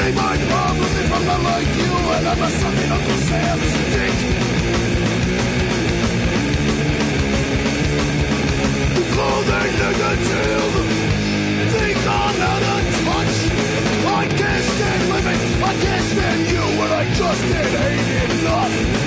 Getting 0.00 0.14
my 0.14 0.34
problem 0.34 0.90
if 0.96 1.12
I'm 1.12 1.26
not 1.26 1.42
like 1.42 1.66
you 1.76 1.92
And 1.92 2.26
I'm 2.26 2.38
not 2.38 2.50
something 2.52 2.90
Uncle 2.90 3.18
Sam 3.28 3.60
is 3.60 3.72
clothing 3.74 3.90
dick 3.92 4.14
You 8.96 9.04
call 9.12 9.42
Think 11.68 11.98
I'm 12.06 12.40
out 12.40 12.62
of 12.62 12.82
touch 13.04 13.34
I 14.06 14.26
can't 14.38 14.64
stand 14.64 15.02
living 15.10 15.62
I 15.62 15.74
can't 15.84 16.04
stand 16.04 16.50
you 16.50 16.62
And 16.82 16.92
I 16.94 17.04
just 17.12 17.42
can't 17.52 17.68
hate 17.68 18.22
it 18.22 18.40
enough 18.40 18.99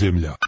podzemlja. 0.00 0.39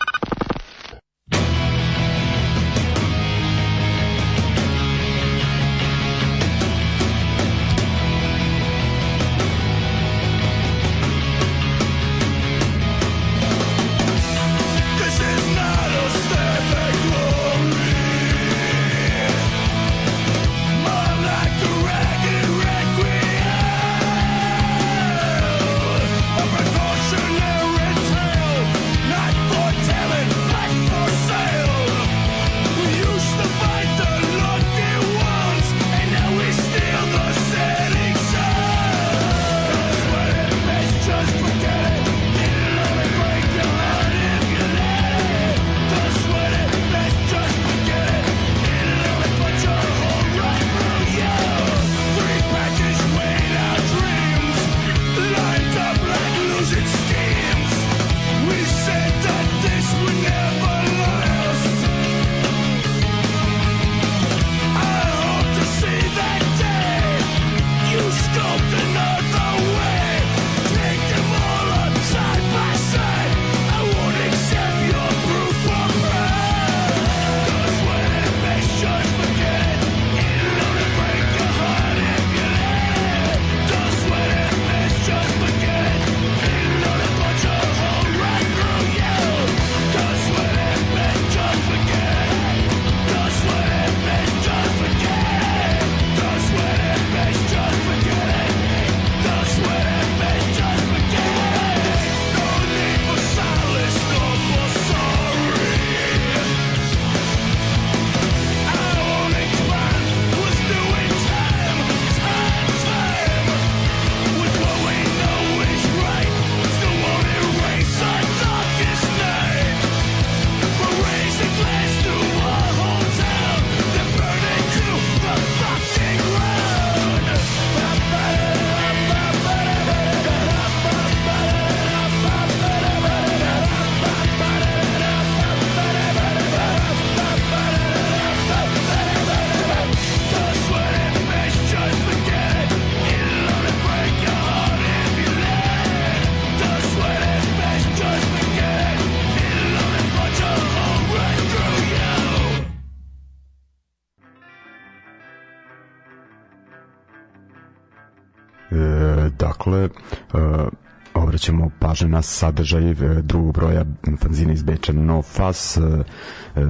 Pažnju 161.92 162.09
na 162.09 162.22
sadržaj 162.22 162.90
e, 162.90 162.94
drugog 163.22 163.52
broja 163.52 163.85
fanzina 164.18 164.52
iz 164.52 164.62
Beča 164.62 164.92
No 164.92 165.22
Fuss. 165.22 165.76
E, 165.76 165.81
e, 165.81 166.66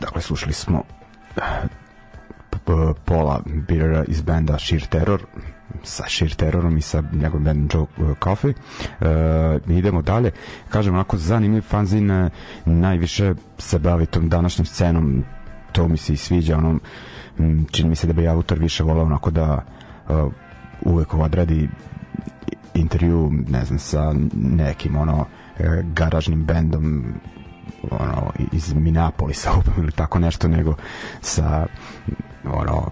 dakle, 0.00 0.22
slušali 0.22 0.52
smo 0.52 0.82
pola 3.04 3.40
Birera 3.68 4.04
iz 4.04 4.22
benda 4.22 4.58
Sheer 4.58 4.86
Terror 4.86 5.22
sa 5.82 6.04
Sheer 6.08 6.34
Terrorom 6.34 6.78
i 6.78 6.80
sa 6.80 7.02
njegovim 7.12 7.44
bandom 7.44 7.86
Joe 7.98 8.14
Coffee. 8.24 8.54
E, 9.00 9.72
idemo 9.72 10.02
dalje. 10.02 10.30
Kažem, 10.68 10.94
onako 10.94 11.16
zanimljiv 11.16 11.62
fanzin 11.62 12.30
najviše 12.64 13.34
se 13.58 13.78
bavi 13.78 14.06
tom 14.06 14.28
današnjom 14.28 14.66
scenom 14.66 15.24
to 15.72 15.88
mi 15.88 15.96
se 15.96 16.12
i 16.12 16.16
sviđa 16.16 16.56
onom, 16.56 16.80
čini 17.70 17.88
mi 17.88 17.96
se 17.96 18.06
da 18.06 18.12
bi 18.12 18.28
autor 18.28 18.58
više 18.58 18.82
volao 18.82 19.04
onako 19.04 19.30
da 19.30 19.64
uvek 20.82 21.14
odradi 21.14 21.68
intervju, 22.74 23.32
ne 23.48 23.64
znam, 23.64 23.78
sa 23.78 24.14
nekim 24.34 24.96
ono 24.96 25.26
e, 25.58 25.82
garažnim 25.84 26.44
bendom 26.44 27.14
ono 27.90 28.32
iz 28.52 28.74
Minneapolisa 28.74 29.50
ili 29.78 29.92
tako 29.92 30.18
nešto 30.18 30.48
nego 30.48 30.74
sa 31.20 31.66
ono 32.44 32.90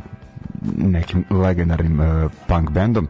nekim 0.77 1.25
legendarnim 1.31 2.01
uh, 2.01 2.31
punk 2.47 2.71
bendom 2.71 3.09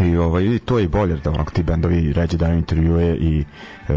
i 0.00 0.16
ovaj 0.16 0.44
i 0.44 0.58
to 0.58 0.78
je 0.78 0.88
bolje 0.88 1.16
da 1.16 1.30
onako 1.30 1.50
ti 1.50 1.62
bendovi 1.62 2.12
ređe 2.12 2.36
daju 2.36 2.58
intervjue 2.58 3.16
i 3.16 3.44
e, 3.88 3.94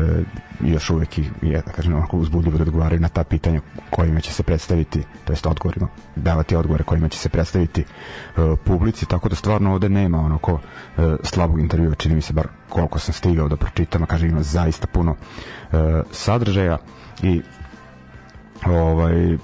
još 0.61 0.89
uvek 0.89 1.17
i 1.17 1.23
je, 1.41 1.61
da 1.65 1.71
kažem 1.71 1.95
onako 1.95 2.17
uzbudljivo 2.17 2.57
da 2.57 2.63
odgovaraju 2.63 3.01
na 3.01 3.07
ta 3.07 3.23
pitanja 3.23 3.61
kojima 3.89 4.19
će 4.19 4.33
se 4.33 4.43
predstaviti 4.43 5.03
to 5.25 5.33
jest 5.33 5.45
odgovorima 5.45 5.87
davati 6.15 6.55
odgovore 6.55 6.83
kojima 6.83 7.09
će 7.09 7.17
se 7.17 7.29
predstaviti 7.29 7.81
e, 7.81 7.85
publici 8.65 9.05
tako 9.05 9.29
da 9.29 9.35
stvarno 9.35 9.73
ovde 9.73 9.89
nema 9.89 10.19
onako 10.19 10.59
e, 10.97 11.15
slabog 11.23 11.59
intervjua 11.59 11.95
čini 11.95 12.15
mi 12.15 12.21
se 12.21 12.33
bar 12.33 12.47
koliko 12.69 12.99
sam 12.99 13.13
stigao 13.13 13.47
da 13.47 13.55
pročitam 13.57 14.03
a 14.03 14.05
kažem 14.05 14.29
ima 14.29 14.43
zaista 14.43 14.87
puno 14.87 15.15
e, 15.71 16.01
sadržaja 16.11 16.77
i 17.23 17.41
ovaj 18.65 19.37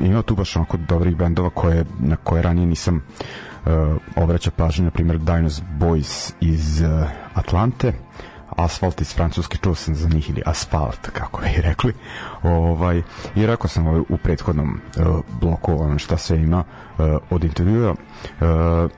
ima 0.00 0.22
tu 0.22 0.34
baš 0.34 0.56
onako 0.56 0.76
dobrih 0.76 1.16
bendova 1.16 1.50
koje, 1.50 1.84
na 1.98 2.16
koje 2.16 2.42
ranije 2.42 2.66
nisam 2.66 2.96
uh, 2.96 3.02
obraća 4.16 4.50
pažnju, 4.50 4.84
na 4.84 4.90
primjer 4.90 5.18
Dinos 5.18 5.62
Boys 5.78 6.32
iz 6.40 6.80
uh, 6.80 7.08
Atlante, 7.34 7.92
Asfalt 8.56 9.00
iz 9.00 9.14
Francuske, 9.14 9.58
čuo 9.62 9.74
sam 9.74 9.94
za 9.94 10.08
njih 10.08 10.30
ili 10.30 10.42
Asfalt, 10.46 11.10
kako 11.12 11.40
bi 11.40 11.62
rekli. 11.62 11.92
Ovaj, 12.42 13.02
I 13.34 13.46
rekao 13.46 13.68
sam 13.68 13.86
ovaj, 13.86 14.00
u 14.08 14.16
prethodnom 14.16 14.80
uh, 14.96 15.20
bloku 15.40 15.82
ono 15.82 15.98
šta 15.98 16.16
sve 16.16 16.36
ima 16.36 16.58
uh, 16.58 17.06
od 17.30 17.44
intervjua. 17.44 17.90
Uh, 17.90 18.90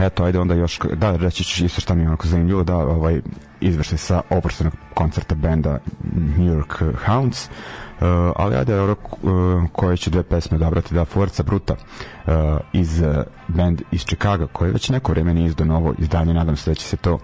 eto, 0.00 0.24
ajde 0.24 0.38
onda 0.38 0.54
još, 0.54 0.80
da, 0.94 1.16
reći 1.16 1.44
ću 1.44 1.64
isto 1.64 1.80
šta 1.80 1.94
mi 1.94 2.02
je 2.02 2.08
onako 2.08 2.26
zanimljivo, 2.26 2.64
da 2.64 2.76
ovaj, 2.76 3.20
izveštaj 3.60 3.98
sa 3.98 4.22
oproštenog 4.30 4.72
koncerta 4.94 5.34
benda 5.34 5.78
New 6.14 6.46
York 6.46 6.94
Hounds, 7.06 7.48
Uh, 7.48 7.91
ali 8.36 8.56
ajde 8.56 8.82
uh, 8.82 8.96
koje 9.72 9.96
će 9.96 10.10
dve 10.10 10.22
pesme 10.22 10.56
odabrati 10.56 10.94
da 10.94 11.04
Forza 11.04 11.42
Bruta 11.42 11.74
uh, 11.74 12.32
iz 12.72 13.02
band 13.48 13.82
iz 13.90 14.00
Chicago 14.04 14.46
koji 14.46 14.72
već 14.72 14.88
neko 14.90 15.12
vreme 15.12 15.34
nije 15.34 15.46
izdao 15.46 15.66
novo 15.66 15.94
izdanje 15.98 16.34
nadam 16.34 16.56
se 16.56 16.70
da 16.70 16.74
će 16.74 16.86
se 16.86 16.96
to 16.96 17.18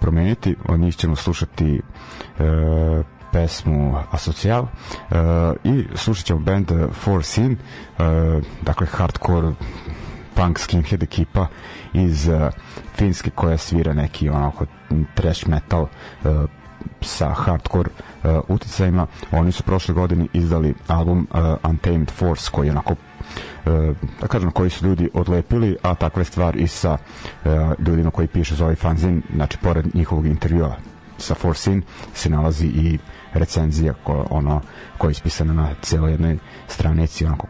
promeniti. 0.00 0.56
Od 0.68 0.80
njih 0.80 0.96
ćemo 0.96 1.16
slušati 1.16 1.80
pesmu 3.32 3.94
Asocial 4.10 4.62
uh, 4.62 5.18
i 5.64 5.84
slušat 5.94 6.26
ćemo 6.26 6.40
band 6.40 6.72
Four 6.92 7.24
Sin 7.24 7.52
uh, 7.52 8.04
dakle 8.62 8.86
hardcore 8.86 9.52
punk 10.34 10.58
skinhead 10.58 11.02
ekipa 11.02 11.46
iz 11.92 12.28
uh, 12.28 12.48
Finske 12.94 13.30
koja 13.30 13.58
svira 13.58 13.92
neki 13.94 14.28
onako 14.28 14.66
trash 15.14 15.48
metal 15.48 15.82
uh, 15.82 16.30
sa 17.00 17.28
hardcore 17.28 17.90
uh, 17.90 18.30
uticajima. 18.48 19.06
Oni 19.32 19.52
su 19.52 19.62
prošle 19.62 19.94
godine 19.94 20.26
izdali 20.32 20.74
album 20.88 21.26
uh, 21.30 21.70
Untamed 21.70 22.10
Force 22.10 22.50
koji 22.52 22.66
je 22.66 22.72
onako 22.72 22.92
uh, 22.92 23.96
da 24.20 24.26
kažem 24.26 24.50
koji 24.50 24.70
su 24.70 24.86
ljudi 24.86 25.10
odlepili, 25.14 25.76
a 25.82 25.94
takva 25.94 26.20
je 26.20 26.24
stvar 26.24 26.56
i 26.56 26.66
sa 26.66 26.92
uh, 26.92 27.50
ljudima 27.86 28.10
koji 28.10 28.28
pišu 28.28 28.54
za 28.56 28.64
ovaj 28.64 28.76
fanzin, 28.76 29.22
znači 29.34 29.58
pored 29.58 29.94
njihovog 29.94 30.26
intervjua 30.26 30.76
sa 31.18 31.34
Forsin 31.34 31.82
se 32.14 32.30
nalazi 32.30 32.66
i 32.66 32.98
recenzija 33.32 33.94
ko, 34.04 34.26
ono, 34.30 34.60
koja 34.98 35.08
je 35.08 35.12
ispisana 35.12 35.52
na 35.52 35.68
cijeloj 35.82 36.10
jednoj 36.10 36.38
stranici 36.68 37.26
onako 37.26 37.46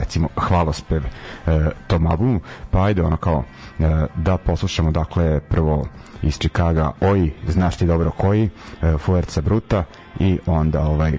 recimo 0.00 0.28
hvalospev 0.36 1.02
e, 1.04 1.70
tom 1.86 2.06
albumu 2.06 2.40
pa 2.70 2.84
ajde 2.84 3.02
ono 3.02 3.16
kao 3.16 3.44
e, 3.78 4.06
da 4.16 4.36
poslušamo 4.36 4.90
dakle 4.90 5.40
prvo 5.40 5.86
iz 6.24 6.38
Čikaga 6.38 6.92
Oj, 7.00 7.30
znaš 7.48 7.76
ti 7.76 7.86
dobro 7.86 8.10
koji 8.10 8.44
e, 8.82 8.98
Fuerza 8.98 9.40
Bruta 9.40 9.84
i 10.20 10.38
onda 10.46 10.82
ovaj 10.82 11.18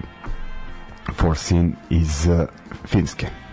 Forsin 1.16 1.74
iz 1.90 2.28
e, 2.28 2.46
Finske 2.86 3.45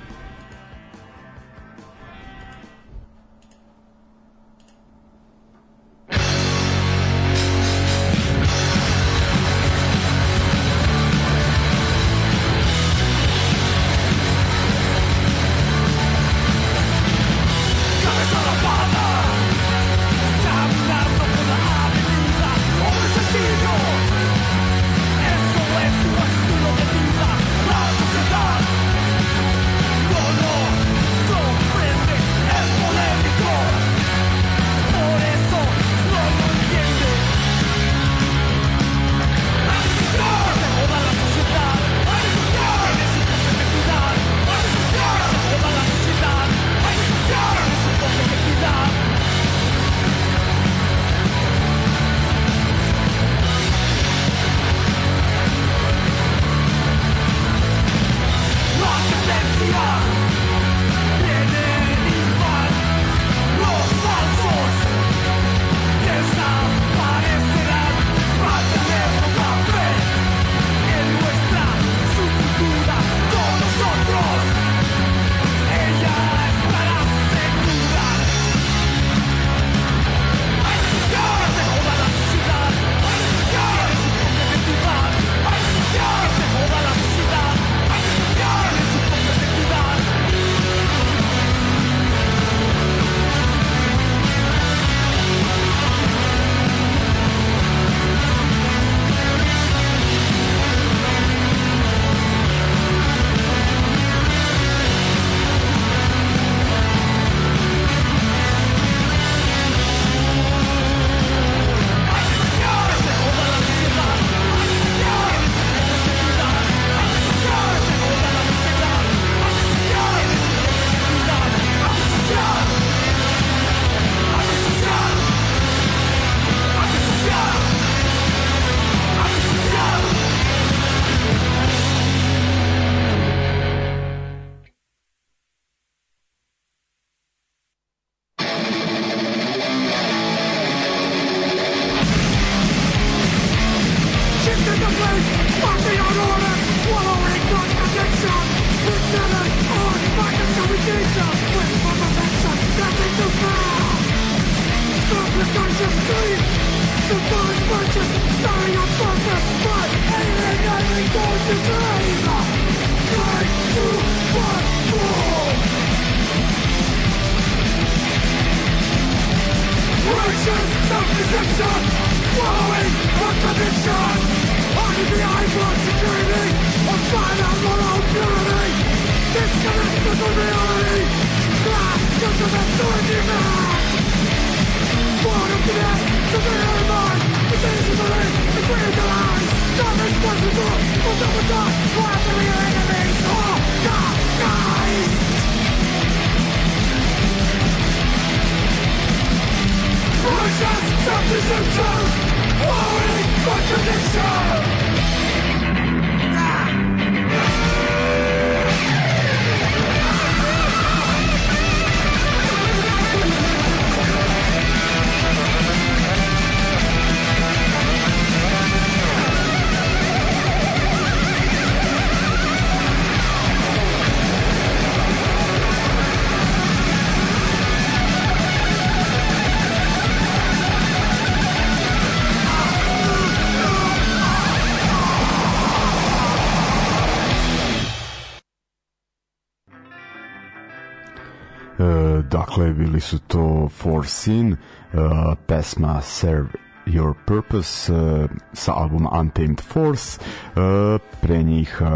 bili 242.94 243.02
su 243.02 243.20
to 243.20 243.70
Sin, 244.06 244.52
uh, 244.94 245.00
pesma 245.48 246.02
Serve 246.02 246.50
Your 246.86 247.14
Purpose 247.26 247.94
uh, 247.94 248.30
sa 248.54 248.74
albuma 248.74 249.10
Untamed 249.20 249.62
Force 249.62 250.20
uh, 250.56 251.02
pre 251.22 251.44
njih 251.44 251.82
uh, 251.82 251.88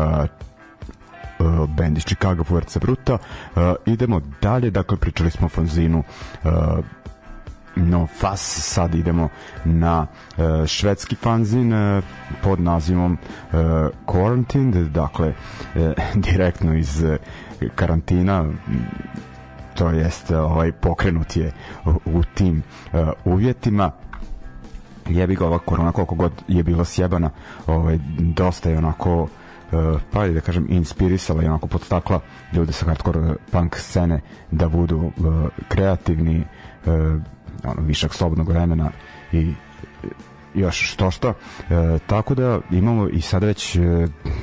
uh, 1.39 1.69
band 1.69 1.97
iz 1.97 2.03
Chicago 2.03 2.43
Fuerza 2.43 2.79
Bruta. 2.79 3.13
Uh, 3.13 3.61
idemo 3.85 4.21
dalje, 4.41 4.71
dakle 4.71 4.97
pričali 4.97 5.31
smo 5.31 5.45
o 5.45 5.49
fanzinu 5.49 6.03
uh, 6.43 6.51
no 7.75 8.07
fas 8.07 8.41
sad 8.61 8.95
idemo 8.95 9.29
na 9.65 10.01
uh, 10.37 10.65
švedski 10.65 11.15
fanzin 11.15 11.73
uh, 11.73 12.03
pod 12.43 12.59
nazivom 12.59 13.11
uh, 13.13 13.59
Quarantined 14.05 14.89
dakle 14.89 15.27
uh, 15.27 15.91
direktno 16.31 16.73
iz 16.75 17.03
uh, 17.03 17.15
karantina 17.75 18.45
to 19.77 19.89
jest 19.89 20.31
ovaj 20.31 20.71
pokrenut 20.71 21.35
je 21.35 21.51
u, 21.85 21.89
u 22.05 22.23
tim 22.23 22.63
uh, 22.93 23.09
uvjetima. 23.25 23.91
Jebi 25.09 25.35
ga 25.35 25.45
ova 25.45 25.59
korona 25.59 25.91
koliko 25.91 26.15
god 26.15 26.31
je 26.47 26.63
bila 26.63 26.85
sjebana 26.85 27.29
ovaj, 27.67 27.99
dosta 28.19 28.69
je 28.69 28.77
onako 28.77 29.21
uh, 29.21 29.29
pa 30.11 30.27
da 30.27 30.41
kažem 30.41 30.65
inspirisala 30.69 31.43
i 31.43 31.45
onako 31.45 31.67
podstakla 31.67 32.19
ljude 32.53 32.73
sa 32.73 32.85
hardcore 32.85 33.35
punk 33.51 33.75
scene 33.75 34.21
da 34.51 34.69
budu 34.69 34.97
uh, 34.97 35.11
kreativni 35.67 36.43
uh, 36.85 36.93
ono, 37.63 37.81
višak 37.81 38.13
slobodnog 38.13 38.49
vremena 38.49 38.91
i 39.31 39.53
još 40.57 40.91
što 40.93 41.11
što. 41.11 41.29
E, 41.29 41.33
tako 42.07 42.35
da 42.35 42.59
imamo 42.71 43.07
i 43.09 43.21
sada 43.21 43.45
već 43.45 43.75
e, 43.75 43.79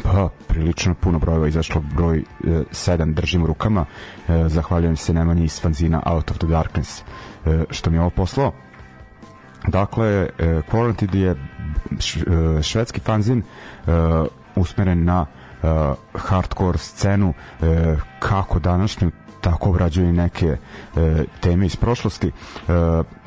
pa, 0.03 0.29
prilično 0.49 0.95
puno 0.95 1.19
brojeva 1.19 1.49
izašlo 1.49 1.83
broj 1.97 2.19
e, 2.19 2.25
7 2.45 3.15
držim 3.15 3.43
u 3.43 3.47
rukama. 3.47 3.85
E, 4.29 4.49
zahvaljujem 4.49 4.97
se 4.97 5.13
Nemanji 5.15 5.45
iz 5.45 5.61
fanzina 5.61 6.03
Out 6.07 6.31
of 6.31 6.39
the 6.39 6.47
Darkness 6.47 7.03
e, 7.47 7.65
što 7.71 7.91
mi 7.91 7.97
je 7.97 8.01
ovo 8.01 8.11
poslao. 8.11 8.53
Dakle, 9.69 10.07
e, 10.39 10.61
Quarantine 10.73 11.17
je 11.17 11.37
š, 12.01 12.21
e, 12.21 12.63
švedski 12.63 13.01
fanzin 13.01 13.39
e, 13.39 13.43
usmeren 14.57 15.05
na 15.05 15.27
e, 15.63 15.67
hardcore 16.15 16.79
scenu 16.79 17.35
e, 17.63 17.97
kako 18.19 18.59
današnju 18.59 19.11
tako 19.41 19.71
obrađuju 19.71 20.13
neke 20.13 20.47
e, 20.47 20.57
teme 21.41 21.67
iz 21.67 21.77
prošlosti 21.77 22.29
e, 22.29 22.33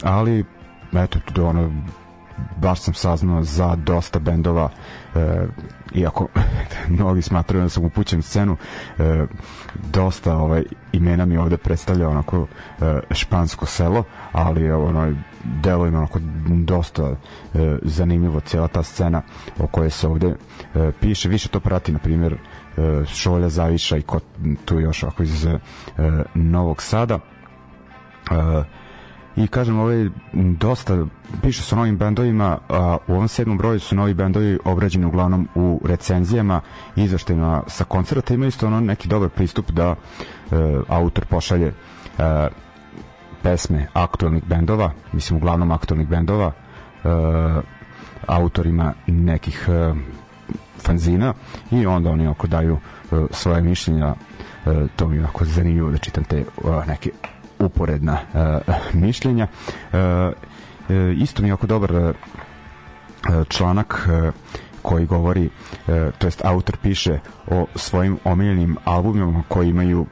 ali 0.03 0.45
eto 0.93 1.19
ono 1.43 1.71
baš 2.57 2.81
sam 2.81 2.93
saznao 2.93 3.43
za 3.43 3.75
dosta 3.75 4.19
bendova 4.19 4.69
e, 5.15 5.47
iako 5.93 6.27
mnogi 6.89 7.21
smatraju 7.21 7.63
da 7.63 7.69
sam 7.69 7.85
upućen 7.85 8.21
scenu 8.21 8.57
e, 8.99 9.25
dosta 9.91 10.37
ovaj, 10.37 10.63
imena 10.91 11.25
mi 11.25 11.37
ovde 11.37 11.57
predstavlja 11.57 12.09
onako 12.09 12.47
e, 12.81 12.99
špansko 13.11 13.65
selo 13.65 14.03
ali 14.31 14.71
ono, 14.71 15.13
delo 15.43 15.87
ima 15.87 15.97
onako 15.97 16.19
dosta 16.47 17.03
e, 17.03 17.15
zanimljivo 17.81 18.39
cijela 18.39 18.67
ta 18.67 18.83
scena 18.83 19.21
o 19.59 19.67
kojoj 19.67 19.89
se 19.89 20.07
ovde 20.07 20.27
e, 20.75 20.91
piše. 20.99 21.29
Više 21.29 21.49
to 21.49 21.59
prati 21.59 21.91
na 21.91 21.99
primjer 21.99 22.33
e, 22.33 22.37
Šolja 23.05 23.49
Zaviša 23.49 23.97
i 23.97 24.01
ko 24.01 24.19
tu 24.65 24.79
još 24.79 25.03
ako 25.03 25.23
iz 25.23 25.45
e, 25.45 25.59
Novog 26.33 26.81
Sada. 26.81 27.19
E, 28.31 28.63
i 29.37 29.47
kažem 29.47 29.79
ovaj 29.79 30.09
dosta 30.33 31.05
piše 31.41 31.75
o 31.75 31.77
novim 31.77 31.97
bendovima 31.97 32.57
a 32.69 32.97
u 33.07 33.13
ovom 33.13 33.27
sedmom 33.27 33.57
broju 33.57 33.79
su 33.79 33.95
novi 33.95 34.13
bendovi 34.13 34.59
obrađeni 34.65 35.05
uglavnom 35.05 35.47
u 35.55 35.81
recenzijama 35.85 36.61
i 36.95 37.03
izveštajima 37.03 37.63
sa 37.67 37.83
koncerta. 37.83 38.33
Ima 38.33 38.47
isto 38.47 38.67
ono 38.67 38.79
neki 38.79 39.07
dobar 39.07 39.29
pristup 39.29 39.71
da 39.71 39.95
e, 39.95 39.95
autor 40.87 41.25
pošalje 41.25 41.67
e, 41.67 41.73
pesme 43.43 43.87
aktualnih 43.93 44.43
bendova 44.45 44.91
mislim 45.13 45.37
uglavnom 45.37 45.71
aktualnih 45.71 46.07
bendova 46.07 46.51
e, 46.51 47.07
autorima 48.27 48.93
nekih 49.07 49.69
e, 49.69 49.93
fanzina 50.79 51.33
i 51.71 51.85
onda 51.85 52.09
oni 52.09 52.27
oko 52.27 52.47
daju 52.47 52.77
e, 53.11 53.15
svoje 53.31 53.61
mišljenja 53.61 54.15
e, 54.65 54.87
to 54.95 55.07
mi 55.07 55.15
je 55.15 55.21
jako 55.21 55.45
zanimljivo 55.45 55.91
da 55.91 55.97
čitam 55.97 56.23
te 56.23 56.45
uh, 56.57 56.87
neke 56.87 57.11
uporedna 57.59 58.17
uh, 58.33 58.75
mišljenja. 58.93 59.47
Uh, 59.93 59.99
isto 61.17 61.41
mi 61.41 61.47
je 61.47 61.49
jako 61.49 61.67
dobar 61.67 62.13
članak 63.49 64.09
koji 64.81 65.05
govori, 65.05 65.49
to 66.17 66.27
jest 66.27 66.45
autor 66.45 66.77
piše 66.77 67.19
o 67.47 67.65
svojim 67.75 68.17
omiljenim 68.23 68.77
albumima 68.85 69.43
koji 69.47 69.69
imaju 69.69 70.05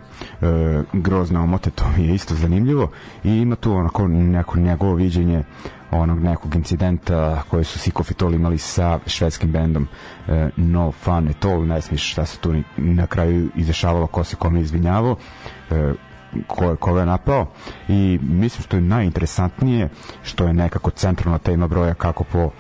grozne 0.94 1.40
omote, 1.40 1.70
to 1.72 1.84
mi 1.98 2.08
je 2.08 2.16
isto 2.16 2.36
zanimljivo. 2.36 2.92
I 3.24 3.30
ima 3.30 3.56
tu 3.56 3.74
onako 3.74 4.08
neko 4.08 4.60
njegovo 4.60 4.96
viđenje 4.96 5.44
onog 5.92 6.24
nekog 6.24 6.56
incidenta 6.56 7.42
koje 7.50 7.64
su 7.64 7.80
Sikofitol 7.80 8.34
imali 8.34 8.58
sa 8.58 9.00
švedskim 9.06 9.52
bendom 9.52 9.88
uh, 10.28 10.34
No 10.56 10.92
Fun 10.92 11.28
at 11.28 11.46
All, 11.46 11.66
ne 11.66 11.82
smiš 11.82 12.12
šta 12.12 12.26
se 12.26 12.38
tu 12.38 12.54
ni, 12.54 12.64
na 12.78 13.08
kraju 13.08 13.50
izdešavalo, 13.56 14.08
ko 14.08 14.24
se 14.24 14.36
kome 14.36 14.62
izvinjavao, 14.62 15.12
uh, 15.12 15.78
ko, 16.48 16.76
koga 16.76 17.00
je 17.00 17.06
napao. 17.06 17.48
I 17.88 18.20
mislim 18.22 18.64
što 18.64 18.78
je 18.78 18.82
najinteresantnije 18.82 19.90
što 20.24 20.48
je 20.48 20.54
nekako 20.54 20.92
centralna 20.92 21.38
tema 21.40 21.68
broja 21.68 21.94
kako 21.94 22.24
po 22.24 22.44
uh, 22.44 22.52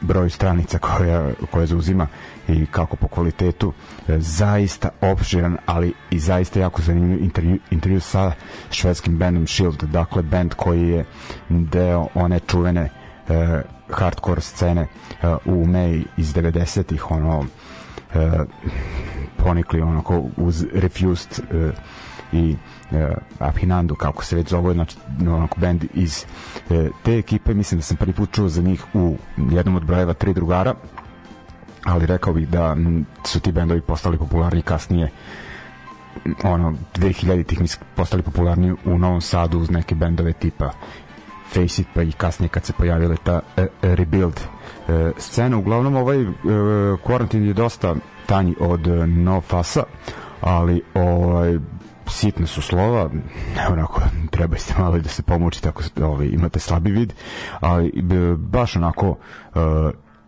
broju 0.00 0.30
stranica 0.30 0.78
koja, 0.78 1.30
koje 1.50 1.66
zauzima 1.66 2.06
i 2.48 2.66
kako 2.66 2.96
po 2.96 3.08
kvalitetu. 3.08 3.68
Uh, 3.68 3.74
zaista 4.18 4.88
opširan 5.00 5.56
ali 5.66 5.92
i 6.10 6.18
zaista 6.18 6.60
jako 6.60 6.82
zanimljiv 6.82 7.24
intervju, 7.24 7.58
intervju 7.70 8.00
sa 8.00 8.32
švedskim 8.70 9.18
bandom 9.18 9.46
Shield. 9.46 9.82
Dakle 9.82 10.22
band 10.22 10.54
koji 10.54 10.88
je 10.88 11.04
deo 11.48 12.06
one 12.14 12.40
čuvene 12.40 12.82
uh, 13.28 13.34
hardcore 13.90 14.40
scene 14.40 14.82
uh, 14.82 15.36
u 15.44 15.66
May 15.66 16.04
iz 16.16 16.34
90-ih 16.34 17.10
ono 17.10 17.38
uh, 17.38 17.46
ponikli 19.36 19.80
onako 19.80 20.24
uz 20.36 20.64
Refused 20.74 21.30
uh, 21.50 21.74
i 22.32 22.56
e, 22.92 23.14
Apinando 23.38 23.94
kako 23.94 24.24
se 24.24 24.36
već 24.36 24.48
zove 24.48 24.74
znači 24.74 24.96
onako 25.20 25.60
band 25.60 25.84
iz 25.94 26.24
e, 26.70 26.90
te 27.02 27.18
ekipe. 27.18 27.54
Mislim 27.54 27.78
da 27.78 27.82
sam 27.82 27.96
prvi 27.96 28.12
put 28.12 28.32
čuo 28.32 28.48
za 28.48 28.62
njih 28.62 28.84
u 28.94 29.16
jednom 29.50 29.76
od 29.76 29.84
brojeva 29.84 30.14
tri 30.14 30.34
drugara 30.34 30.74
ali 31.84 32.06
rekao 32.06 32.32
bih 32.32 32.48
da 32.48 32.76
su 33.24 33.40
ti 33.40 33.52
bendovi 33.52 33.80
postali 33.80 34.18
popularni 34.18 34.62
kasnije 34.62 35.10
ono 36.44 36.74
2000 36.94 37.46
tih 37.46 37.60
mi 37.60 37.66
postali 37.94 38.22
popularni 38.22 38.74
u 38.84 38.98
Novom 38.98 39.20
Sadu 39.20 39.58
uz 39.58 39.70
neke 39.70 39.94
bendove 39.94 40.32
tipa 40.32 40.70
Face 41.48 41.82
It 41.82 41.88
pa 41.94 42.02
i 42.02 42.12
kasnije 42.12 42.48
kad 42.48 42.64
se 42.64 42.72
pojavila 42.72 43.16
ta 43.16 43.40
e, 43.56 43.66
Rebuild 43.82 44.40
e, 44.88 45.12
scena. 45.18 45.56
Uglavnom 45.56 45.96
ovaj 45.96 46.22
e, 46.22 46.26
Quarantine 47.04 47.46
je 47.46 47.52
dosta 47.52 47.94
tanji 48.26 48.54
od 48.60 48.86
No 49.06 49.40
Fasa 49.40 49.82
ali 50.40 50.82
ovaj 50.94 51.58
sitne 52.08 52.46
su 52.46 52.62
slova, 52.62 53.10
onako 53.70 54.00
treba 54.30 54.56
ste 54.56 54.74
malo 54.78 54.98
da 54.98 55.08
se 55.08 55.22
pomučite 55.22 55.68
ako 55.68 55.82
ovaj, 56.02 56.26
imate 56.26 56.58
slabi 56.58 56.90
vid, 56.90 57.12
ali 57.60 57.92
baš 58.36 58.76
onako 58.76 59.08
uh, 59.08 59.16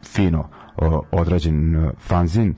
fino 0.05 0.49
odrađen 1.11 1.76
uh, 1.76 1.91
fanzin, 1.99 2.55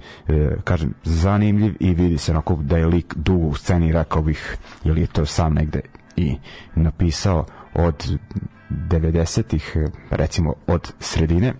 kažem, 0.64 0.95
zanimljiv 1.05 1.77
i 1.81 1.95
vidi 1.95 2.18
se 2.18 2.33
onako 2.33 2.55
da 2.55 2.77
je 2.77 2.87
lik 2.87 3.14
dugo 3.16 3.47
u 3.47 3.55
sceni, 3.55 3.93
rekao 3.93 4.23
bih, 4.23 4.57
jer 4.85 4.99
je 4.99 5.07
to 5.07 5.27
sam 5.27 5.55
negde 5.55 5.81
i 6.16 6.37
napisao 6.75 7.45
od 7.75 8.18
90-ih, 8.71 9.77
recimo 10.11 10.55
od 10.66 10.93
sredine, 10.99 11.55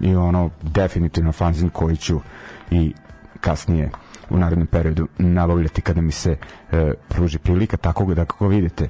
i 0.00 0.14
ono 0.14 0.50
definitivno 0.62 1.32
fanzin 1.32 1.68
koji 1.68 1.96
ću 1.96 2.20
i 2.70 2.94
kasnije 3.40 3.86
uh, 3.86 4.07
u 4.30 4.38
narednom 4.38 4.66
periodu 4.66 5.08
nabavljati 5.18 5.82
kada 5.82 6.00
mi 6.00 6.12
se 6.12 6.36
e, 6.72 6.92
pruži 7.08 7.38
prilika 7.38 7.76
tako 7.76 8.14
da 8.14 8.24
kako 8.24 8.48
vidite 8.48 8.88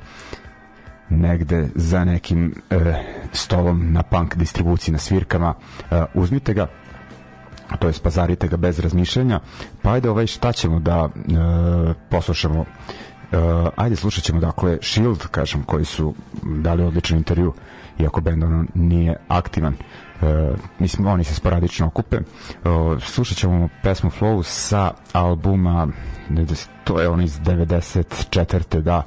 negde 1.11 1.69
za 1.75 2.05
nekim 2.05 2.55
e, 2.71 2.95
stolom 3.33 3.93
na 3.93 4.03
punk 4.03 4.37
distribuciji 4.37 4.93
na 4.93 4.99
svirkama 4.99 5.55
e, 5.91 6.03
uzmite 6.15 6.55
ga 6.55 6.67
to 7.77 7.87
je 7.87 7.93
spazarite 7.93 8.49
ga 8.49 8.57
bez 8.57 8.79
razmišljanja 8.79 9.41
pa 9.83 9.93
ajde 9.93 10.11
ovaj 10.11 10.27
šta 10.27 10.53
ćemo 10.53 10.81
da 10.81 11.09
e, 11.09 11.31
poslušamo? 12.11 12.65
E, 13.33 13.37
ajde 13.77 13.97
slušat 13.97 14.25
ćemo 14.25 14.41
dakle 14.41 14.79
Shield 14.83 15.27
kažem 15.31 15.63
koji 15.63 15.85
su 15.85 16.15
dali 16.43 16.83
odličan 16.83 17.19
intervju 17.19 17.53
iako 17.99 18.21
band 18.21 18.43
ono 18.43 18.65
nije 18.75 19.17
aktivan 19.29 19.75
mislim 20.79 21.07
oni 21.07 21.25
se 21.25 21.35
sporadično 21.35 21.87
okupe. 21.87 22.17
E, 22.17 22.23
slušat 23.01 23.37
ćemo 23.37 23.69
pesmu 23.83 24.11
Flow 24.11 24.43
sa 24.43 24.91
albuma 25.13 25.89
to 26.85 27.01
je 27.01 27.09
on 27.09 27.21
iz 27.21 27.41
94. 27.41 28.81
da 28.81 29.03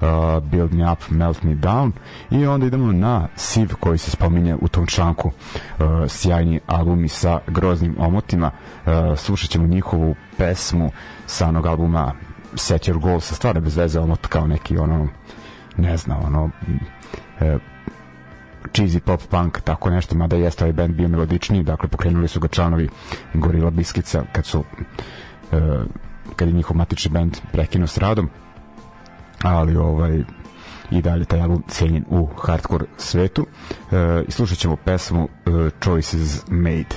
uh, 0.00 0.44
Build 0.44 0.74
Me 0.74 0.92
Up, 0.92 0.98
Melt 1.10 1.42
Me 1.42 1.54
Down. 1.54 1.92
I 2.30 2.46
onda 2.46 2.66
idemo 2.66 2.92
na 2.92 3.28
Siv 3.36 3.74
koji 3.80 3.98
se 3.98 4.10
spominje 4.10 4.56
u 4.60 4.68
tom 4.68 4.86
članku. 4.86 5.28
Uh, 5.28 5.86
sjajni 6.08 6.60
albumi 6.66 7.08
sa 7.08 7.40
groznim 7.46 7.96
omotima. 7.98 8.50
Uh, 8.50 9.18
slušat 9.18 9.50
ćemo 9.50 9.66
njihovu 9.66 10.14
pesmu 10.36 10.90
sa 11.26 11.48
onog 11.48 11.66
albuma 11.66 12.12
Set 12.54 12.82
Your 12.82 13.00
Goals 13.00 13.24
sa 13.24 13.34
stvarno 13.34 13.60
bez 13.60 13.76
veze 13.76 14.00
omot 14.00 14.26
kao 14.26 14.46
neki 14.46 14.78
ono 14.78 15.08
ne 15.76 15.96
znam 15.96 16.24
ono 16.24 16.44
uh, 16.44 17.60
cheesy 18.72 19.00
pop 19.00 19.20
punk, 19.30 19.60
tako 19.60 19.90
nešto, 19.90 20.14
mada 20.14 20.36
jeste 20.36 20.64
ovaj 20.64 20.72
band 20.72 20.94
bio 20.94 21.08
melodičniji, 21.08 21.62
dakle 21.62 21.88
pokrenuli 21.88 22.28
su 22.28 22.40
ga 22.40 22.48
članovi 22.48 22.88
Gorilla 23.34 23.70
Biskica 23.70 24.24
kad 24.32 24.46
su 24.46 24.58
uh, 24.58 24.64
kad 26.36 26.48
je 26.48 26.54
njihov 26.54 26.76
matični 26.76 27.10
band 27.10 27.36
prekinuo 27.52 27.86
s 27.86 27.98
radom 27.98 28.30
ali 29.42 29.76
ovaj 29.76 30.22
i 30.90 31.02
dalje 31.02 31.24
taj 31.24 31.40
album 31.40 31.62
cenjen 31.68 32.04
u 32.08 32.28
hardcore 32.42 32.84
svetu. 32.96 33.42
Uh, 33.42 33.98
i 34.28 34.30
slušat 34.30 34.58
ćemo 34.58 34.76
pesmu 34.76 35.22
uh, 35.24 35.70
Choices 35.82 36.42
Made 36.48 36.96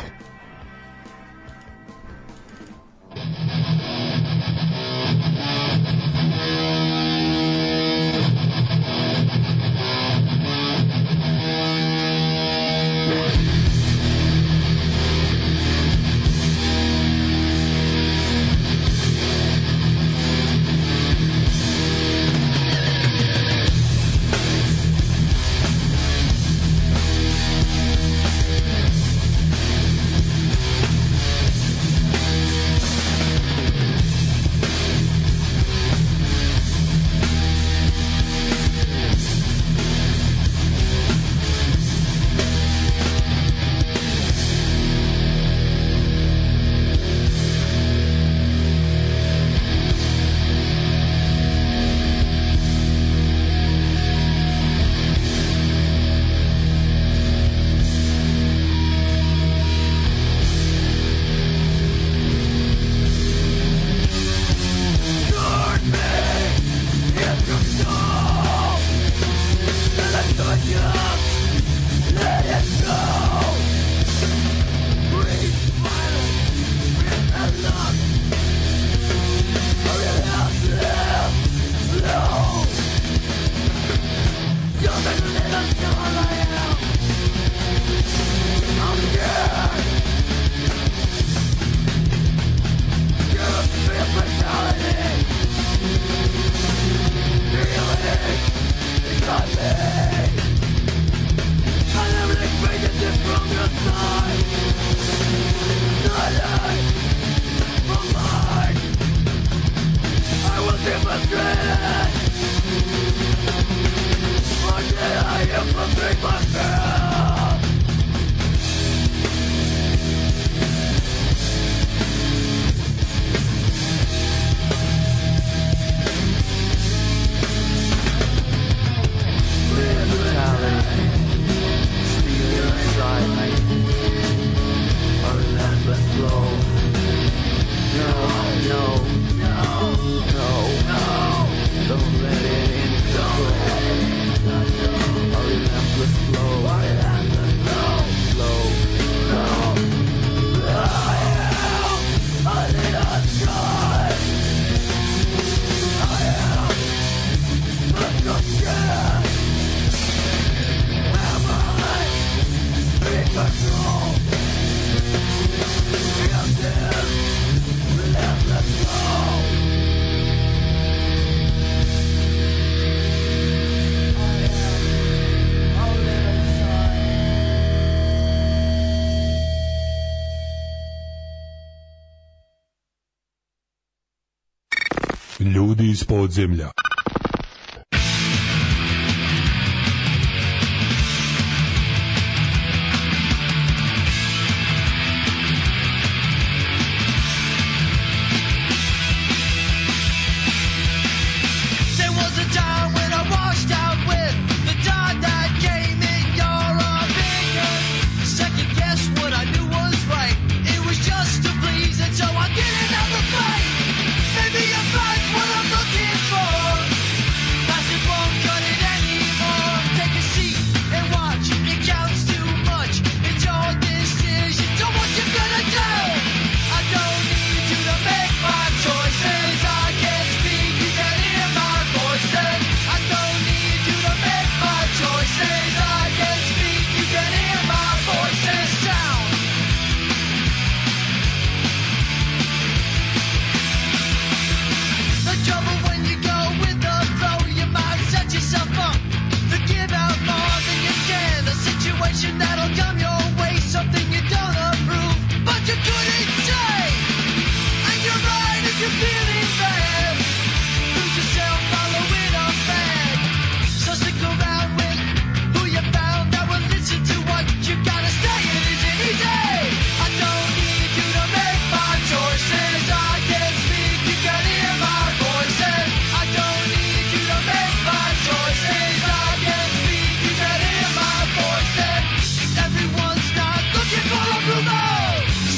ljudi 185.73 185.89
iz 185.91 186.03
podzemlja. 186.03 186.69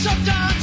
shut 0.06 0.24
down. 0.24 0.55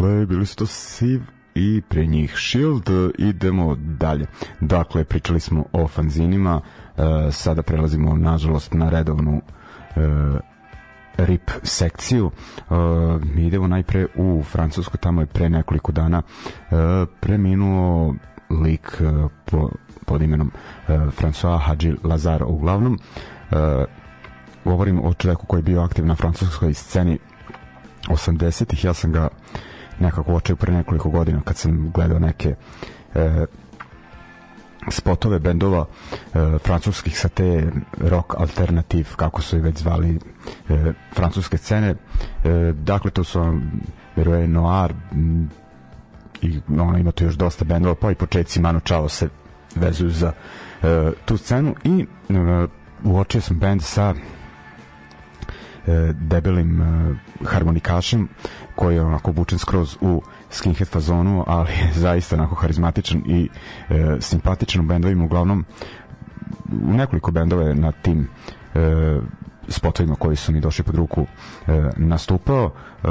Dakle, 0.00 0.26
bili 0.26 0.46
su 0.46 0.56
to 0.56 0.66
Siv 0.66 1.20
i 1.54 1.82
pre 1.88 2.06
njih 2.06 2.34
Shield. 2.36 2.90
Idemo 3.18 3.76
dalje. 3.78 4.26
Dakle, 4.60 5.04
pričali 5.04 5.40
smo 5.40 5.64
o 5.72 5.88
fanzinima, 5.88 6.60
e, 6.96 7.32
sada 7.32 7.62
prelazimo, 7.62 8.16
nažalost, 8.16 8.74
na 8.74 8.88
redovnu 8.90 9.40
e, 9.40 10.00
RIP 11.16 11.50
sekciju. 11.62 12.30
E, 12.58 12.74
idemo 13.40 13.66
najpre 13.66 14.06
u 14.16 14.42
Francusku, 14.42 14.96
tamo 14.96 15.20
je 15.20 15.26
pre 15.26 15.48
nekoliko 15.48 15.92
dana 15.92 16.22
e, 16.22 16.74
preminuo 17.20 18.14
lik 18.64 18.96
e, 19.00 19.28
po, 19.44 19.70
pod 20.06 20.22
imenom 20.22 20.50
e, 20.88 20.92
François 20.92 21.58
Hadji 21.58 21.96
Lazar 22.04 22.42
uglavnom. 22.46 22.98
E, 23.50 23.84
govorim 24.64 25.00
o 25.04 25.14
čoveku 25.14 25.46
koji 25.46 25.58
je 25.58 25.62
bio 25.62 25.82
aktiv 25.82 26.06
na 26.06 26.14
francuskoj 26.14 26.74
sceni 26.74 27.18
80-ih, 28.08 28.84
ja 28.84 28.94
sam 28.94 29.12
ga 29.12 29.28
nekako 30.00 30.32
uočio 30.32 30.56
pre 30.56 30.72
nekoliko 30.72 31.10
godina 31.10 31.40
kad 31.44 31.56
sam 31.56 31.90
gledao 31.94 32.18
neke 32.18 32.54
e, 33.14 33.46
spotove 34.88 35.38
bendova 35.38 35.86
e, 36.34 36.58
francuskih 36.64 37.18
sa 37.18 37.28
te 37.28 37.70
rock 37.98 38.34
alternativ 38.38 39.08
kako 39.16 39.42
su 39.42 39.56
i 39.56 39.60
već 39.60 39.78
zvali 39.78 40.18
e, 40.68 40.92
francuske 41.14 41.58
scene. 41.58 41.88
E, 41.88 41.96
dakle 42.72 43.10
to 43.10 43.24
su 43.24 43.60
Verue 44.16 44.48
Noir 44.48 44.94
m, 45.12 45.50
i 46.42 46.60
ono 46.68 46.98
ima 46.98 47.12
tu 47.12 47.24
još 47.24 47.34
dosta 47.34 47.64
bendova 47.64 47.94
pa 47.94 48.10
i 48.10 48.14
početci 48.14 48.60
Manu 48.60 48.80
Čao 48.80 49.08
se 49.08 49.28
vezuju 49.74 50.10
za 50.10 50.32
e, 50.82 51.12
tu 51.24 51.36
scenu. 51.36 51.74
I 51.84 52.06
e, 52.28 52.66
uočio 53.04 53.40
sam 53.40 53.58
bend 53.58 53.82
sa 53.82 54.14
debelim 56.12 56.82
e, 56.82 57.14
harmonikašem 57.44 58.28
koji 58.74 58.94
je 58.94 59.02
onako 59.02 59.30
obučen 59.30 59.58
skroz 59.58 59.96
u 60.00 60.22
skinhead 60.50 60.88
fazonu, 60.88 61.44
ali 61.46 61.70
je 61.72 61.92
zaista 61.94 62.36
onako 62.36 62.54
harizmatičan 62.54 63.22
i 63.26 63.48
e, 63.88 64.16
simpatičan 64.20 64.80
u 64.84 64.88
bendovima, 64.88 65.24
uglavnom 65.24 65.64
u 66.72 66.92
nekoliko 66.92 67.30
bendova 67.30 67.74
na 67.74 67.92
tim 67.92 68.28
e, 68.74 69.20
spotovima 69.68 70.14
koji 70.14 70.36
su 70.36 70.52
mi 70.52 70.60
došli 70.60 70.84
pod 70.84 70.94
ruku 70.94 71.26
e, 71.66 71.90
nastupao. 71.96 72.70
E, 73.04 73.08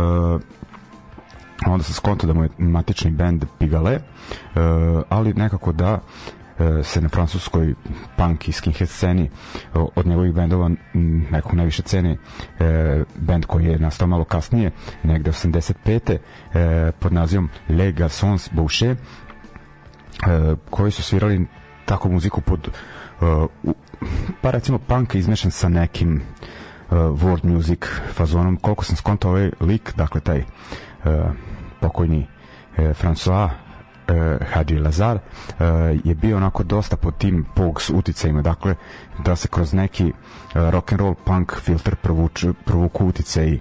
onda 1.67 1.83
sam 1.83 1.93
skonto 1.93 2.27
da 2.27 2.33
mu 2.33 2.43
je 2.43 2.49
matični 2.57 3.11
bend 3.11 3.45
Pigale 3.59 3.93
e, 3.93 3.99
ali 5.09 5.33
nekako 5.33 5.71
da 5.71 5.99
E, 6.38 6.38
se 6.83 7.01
na 7.01 7.09
francuskoj 7.09 7.73
punk 8.17 8.47
i 8.47 8.51
skinhead 8.51 8.89
sceni 8.89 9.29
od 9.73 10.07
njegovih 10.07 10.33
bendova 10.33 10.69
nekog 11.31 11.53
najviše 11.53 11.81
cene 11.81 12.17
e, 12.59 13.03
bend 13.15 13.45
koji 13.45 13.65
je 13.65 13.79
nastao 13.79 14.07
malo 14.07 14.23
kasnije 14.23 14.71
negde 15.03 15.31
85. 15.31 16.17
E, 16.53 16.91
pod 16.99 17.13
nazivom 17.13 17.49
Les 17.69 17.95
Garçons 17.95 18.49
Boucher 18.51 18.95
koji 20.69 20.91
su 20.91 21.03
svirali 21.03 21.45
tako 21.85 22.09
muziku 22.09 22.41
pod 22.41 22.69
pa 24.41 24.51
recimo 24.51 24.77
punk 24.79 25.15
izmešan 25.15 25.51
sa 25.51 25.69
nekim 25.69 26.21
world 26.89 27.45
music 27.45 27.85
fazonom 28.13 28.55
koliko 28.57 28.83
sam 28.85 28.95
skontao 28.95 29.31
ovaj 29.31 29.51
lik 29.61 29.93
dakle 29.95 30.21
taj 30.21 30.43
pokojni 31.79 32.27
François 32.77 33.49
uh, 34.09 34.47
Hadži 34.53 34.79
Lazar 34.79 35.15
uh, 35.15 35.65
je 36.03 36.15
bio 36.15 36.37
onako 36.37 36.63
dosta 36.63 36.97
pod 36.97 37.17
tim 37.17 37.45
Pogues 37.55 37.89
uticajima, 37.89 38.41
dakle 38.41 38.75
da 39.25 39.35
se 39.35 39.47
kroz 39.47 39.73
neki 39.73 40.05
uh, 40.05 40.11
rock 40.69 40.91
and 40.91 41.01
roll 41.01 41.15
punk 41.25 41.55
filter 41.55 41.95
provuču, 41.95 42.53
provuku 42.65 43.05
uticaj 43.05 43.53
uh, 43.53 43.59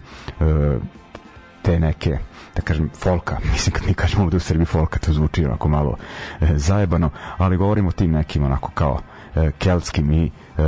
te 1.63 1.81
neke 1.81 2.19
da 2.57 2.63
kažem 2.63 2.91
folka, 2.95 3.37
mislim 3.53 3.73
kad 3.73 3.87
mi 3.87 3.95
kažemo 3.95 4.25
ovde 4.25 4.37
u 4.37 4.41
Srbiji 4.41 4.67
folka 4.67 4.99
to 4.99 5.13
zvuči 5.13 5.45
onako 5.45 5.69
malo 5.69 5.91
uh, 5.91 6.49
zajebano, 6.57 7.11
ali 7.39 7.57
govorimo 7.57 7.89
o 7.89 7.93
tim 7.93 8.11
nekim 8.11 8.45
onako 8.45 8.71
kao 8.75 8.93
uh, 8.93 9.51
keltskim 9.59 10.13
i 10.13 10.31
uh, 10.59 10.65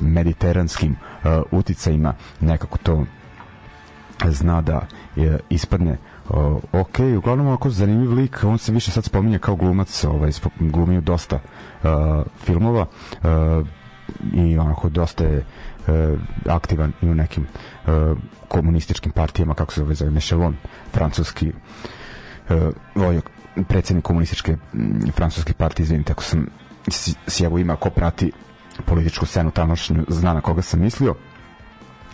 mediteranskim 0.00 0.96
uh, 1.24 1.42
uticajima. 1.50 2.14
Nekako 2.40 2.78
to 2.78 3.04
zna 4.24 4.62
da 4.62 4.76
uh, 5.16 5.24
ispadne 5.50 5.98
Uh, 6.28 6.62
ok, 6.72 6.98
uglavnom 7.18 7.46
ovako 7.46 7.70
zanimljiv 7.70 8.12
lik, 8.12 8.44
on 8.44 8.58
se 8.58 8.72
više 8.72 8.90
sad 8.90 9.04
spominje 9.04 9.38
kao 9.38 9.56
glumac, 9.56 10.04
ovaj, 10.04 10.30
glumio 10.60 11.00
dosta 11.00 11.36
uh, 11.36 11.90
filmova, 12.44 12.86
uh, 13.22 13.66
i 14.32 14.58
onako 14.58 14.88
dosta 14.88 15.24
je 15.24 15.38
uh, 15.86 16.20
aktivan 16.48 16.92
i 17.02 17.08
u 17.08 17.14
nekim 17.14 17.46
uh, 17.86 18.18
komunističkim 18.48 19.12
partijama 19.12 19.54
kako 19.54 19.72
se 19.72 19.94
zove 19.94 20.10
Mechelon 20.10 20.56
francuski 20.92 21.52
uh, 22.48 22.56
vojak 22.94 23.30
predsednik 23.68 24.04
komunističke 24.04 24.56
francuske 25.12 25.52
partije 25.52 25.84
izvinite 25.84 26.12
ako 26.12 26.22
sam 26.22 26.46
sjevo 27.26 27.58
ima 27.58 27.76
ko 27.76 27.90
prati 27.90 28.32
političku 28.84 29.26
scenu 29.26 29.50
tamošnju 29.50 30.04
zna 30.08 30.34
na 30.34 30.40
koga 30.40 30.62
sam 30.62 30.80
mislio 30.80 31.14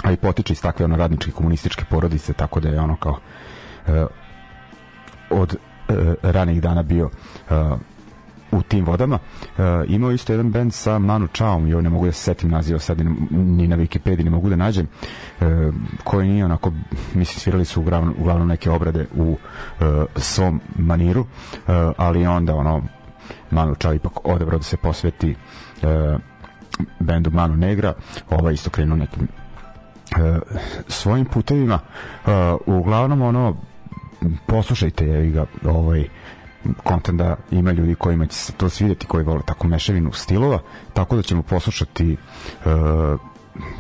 a 0.03 0.13
i 0.13 0.17
potiče 0.17 0.53
iz 0.53 0.63
takve 0.63 0.85
ono 0.85 0.97
radničke 0.97 1.31
komunističke 1.31 1.85
porodice 1.91 2.33
tako 2.33 2.61
da 2.61 2.69
je 2.69 2.81
ono 2.81 2.97
kao 2.97 3.13
uh, 3.13 3.19
od 5.31 5.57
uh, 5.89 5.97
ranih 6.23 6.63
dana 6.63 6.83
bio 6.83 7.11
uh, 7.51 7.79
u 8.53 8.63
tim 8.63 8.85
vodama. 8.85 9.19
Uh, 9.43 9.65
imao 9.89 10.13
isto 10.13 10.33
jedan 10.33 10.51
band 10.51 10.75
sa 10.75 10.99
Manu 10.99 11.29
Chaom, 11.35 11.67
i 11.67 11.83
ne 11.83 11.91
mogu 11.91 12.07
da 12.07 12.13
se 12.13 12.23
setim 12.23 12.51
naziva 12.51 12.79
sad 12.79 13.01
ni 13.31 13.69
na 13.69 13.77
Wikipediji 13.77 14.25
ne 14.25 14.31
mogu 14.31 14.49
da 14.49 14.57
nađem, 14.57 14.87
uh, 15.41 15.47
koji 16.05 16.29
nije 16.29 16.45
onako, 16.45 16.73
mislim, 17.15 17.41
svirali 17.41 17.65
su 17.65 17.81
uglavnom, 17.81 18.15
uglavnom 18.19 18.49
neke 18.49 18.71
obrade 18.71 19.07
u 19.17 19.31
uh, 19.31 19.87
svom 20.17 20.61
maniru, 20.77 21.21
uh, 21.21 21.27
ali 21.97 22.27
onda 22.27 22.55
ono, 22.55 22.83
Manu 23.51 23.75
Chao 23.75 23.95
ipak 23.95 24.29
odabrao 24.29 24.59
da 24.59 24.65
se 24.65 24.77
posveti 24.77 25.35
uh, 25.83 26.21
bendu 27.01 27.31
Manu 27.31 27.57
Negra, 27.57 27.95
ovaj 28.31 28.55
isto 28.55 28.71
krenuo 28.71 28.97
nekim 28.97 29.23
uh, 29.23 30.39
svojim 30.89 31.27
putevima. 31.27 31.79
Uh, 32.27 32.31
uglavnom 32.67 33.23
ono, 33.23 33.57
poslušajte 34.47 35.07
je 35.07 35.31
ga 35.31 35.47
ovaj 35.65 36.05
kontent 36.85 37.19
da 37.19 37.37
ima 37.51 37.73
ljudi 37.73 37.95
kojima 37.95 38.27
će 38.27 38.37
se 38.37 38.53
to 38.53 38.69
svidjeti 38.69 39.07
koji 39.07 39.25
vole 39.25 39.41
tako 39.47 39.67
mešavinu 39.67 40.13
stilova 40.13 40.59
tako 40.93 41.17
da 41.17 41.23
ćemo 41.23 41.43
poslušati 41.43 42.17
uh, 42.65 43.21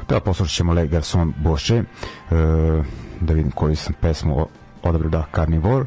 da 0.09 0.21
poslušat 0.21 0.57
ćemo 0.57 0.73
Le 0.73 0.87
Garçon 0.87 1.33
Boche 1.37 1.79
uh, 1.81 1.87
da 3.21 3.35
vidim 3.35 3.51
koju 3.51 3.77
sam 3.77 3.95
pesmu 4.01 4.47
odabrao 4.83 5.11
da 5.11 5.27
Carnivore. 5.35 5.87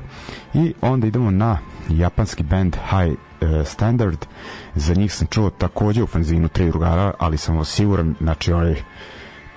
I 0.54 0.74
onda 0.82 1.08
idemo 1.08 1.32
na 1.32 1.58
japanski 1.90 2.44
band 2.44 2.76
High 2.76 3.12
uh, 3.42 3.68
Standard. 3.68 4.26
Za 4.76 4.94
njih 4.94 5.14
sam 5.14 5.28
čuo 5.28 5.50
takođe 5.50 6.04
u 6.04 6.08
fanzinu 6.08 6.48
tri 6.48 6.68
drugara 6.68 7.14
ali 7.20 7.38
sam 7.38 7.66
siguran 7.66 8.16
znači 8.22 8.54
onaj 8.54 8.76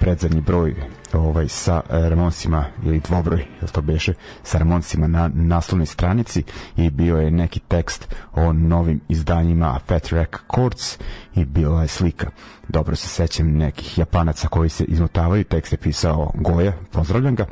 predzadnji 0.01 0.41
broj 0.41 0.75
ovaj 1.13 1.49
sa 1.49 1.81
e, 1.91 2.09
Ramonsima 2.09 2.65
ili 2.85 3.01
dvobroj, 3.01 3.47
ili 3.61 3.71
to 3.73 3.83
beše, 3.83 4.15
sa 4.43 4.59
Ramonsima 4.59 5.07
na 5.07 5.31
naslovnoj 5.35 5.87
stranici 5.87 6.43
i 6.77 6.91
bio 6.91 7.17
je 7.17 7.31
neki 7.31 7.61
tekst 7.61 8.15
o 8.33 8.53
novim 8.53 9.01
izdanjima 9.09 9.79
Fat 9.87 10.09
Rack 10.09 10.37
Courts 10.55 10.99
i 11.35 11.45
bila 11.45 11.83
je 11.83 11.89
slika. 11.89 12.31
Dobro 12.69 12.97
se 12.97 13.09
sećam 13.09 13.47
nekih 13.47 13.99
japanaca 13.99 14.49
koji 14.49 14.69
se 14.69 14.85
izmotavaju, 14.85 15.45
tekst 15.45 15.73
je 15.73 15.79
pisao 15.79 16.33
Goja, 16.35 16.73
pozdravljam 16.93 17.35
ga 17.35 17.47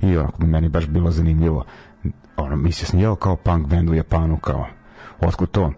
i 0.00 0.16
onako 0.16 0.38
bi 0.38 0.46
meni 0.46 0.68
baš 0.68 0.86
bilo 0.86 1.10
zanimljivo 1.10 1.64
ono, 2.36 2.56
mislio 2.56 2.86
sam 2.86 3.00
jeo 3.00 3.16
kao 3.16 3.36
punk 3.36 3.66
band 3.66 3.90
u 3.90 3.94
Japanu, 3.94 4.38
kao 4.38 4.66
otkud 5.20 5.50
to? 5.50 5.72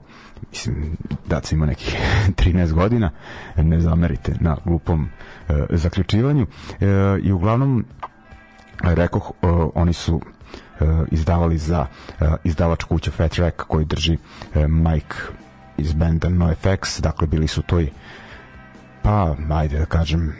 Mislim, 0.50 0.96
da 1.26 1.40
sam 1.42 1.56
imao 1.56 1.66
nekih 1.66 1.96
13 2.38 2.72
godina, 2.72 3.10
ne 3.56 3.80
zamerite 3.80 4.34
na 4.40 4.56
glupom 4.64 5.08
e, 5.48 5.66
zaključivanju. 5.70 6.46
E, 6.80 6.86
I 7.22 7.32
uglavnom, 7.32 7.84
rekoh, 8.82 9.32
e, 9.42 9.46
oni 9.74 9.92
su 9.92 10.20
e, 10.80 10.84
izdavali 11.10 11.58
za 11.58 11.86
e, 12.20 12.26
izdavač 12.44 12.84
kuća 12.84 13.10
Fat 13.10 13.34
Rack 13.34 13.56
koji 13.56 13.84
drži 13.84 14.18
e, 14.54 14.68
Mike 14.68 15.16
iz 15.76 15.92
benda 15.92 16.28
NoFX, 16.28 17.00
dakle 17.00 17.26
bili 17.26 17.48
su 17.48 17.62
toj 17.62 17.90
pa, 19.02 19.36
ajde 19.50 19.78
da 19.78 19.84
kažem 19.86 20.34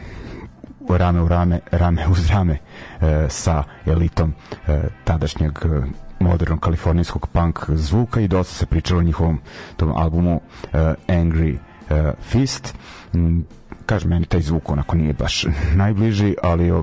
rame 0.88 1.22
u 1.22 1.28
rame, 1.28 1.60
rame 1.70 2.06
uz 2.08 2.30
rame 2.30 2.58
e, 3.00 3.26
sa 3.28 3.64
elitom 3.86 4.34
e, 4.66 4.82
tadašnjeg 5.04 5.58
e, 5.64 5.82
modernog 6.20 6.60
kalifornijskog 6.60 7.26
punk 7.26 7.70
zvuka 7.70 8.20
i 8.20 8.28
dosta 8.28 8.54
se 8.54 8.66
pričalo 8.66 9.00
o 9.00 9.02
njihovom 9.02 9.40
tom 9.76 9.92
albumu 9.96 10.34
uh, 10.34 10.70
Angry 11.08 11.52
uh, 11.54 12.12
Fist. 12.20 12.74
Mm, 13.14 13.40
kažem, 13.86 14.10
meni 14.10 14.26
taj 14.26 14.40
zvuk 14.40 14.70
onako 14.70 14.96
nije 14.96 15.12
baš 15.12 15.46
najbliži, 15.82 16.34
ali 16.42 16.70
o, 16.70 16.82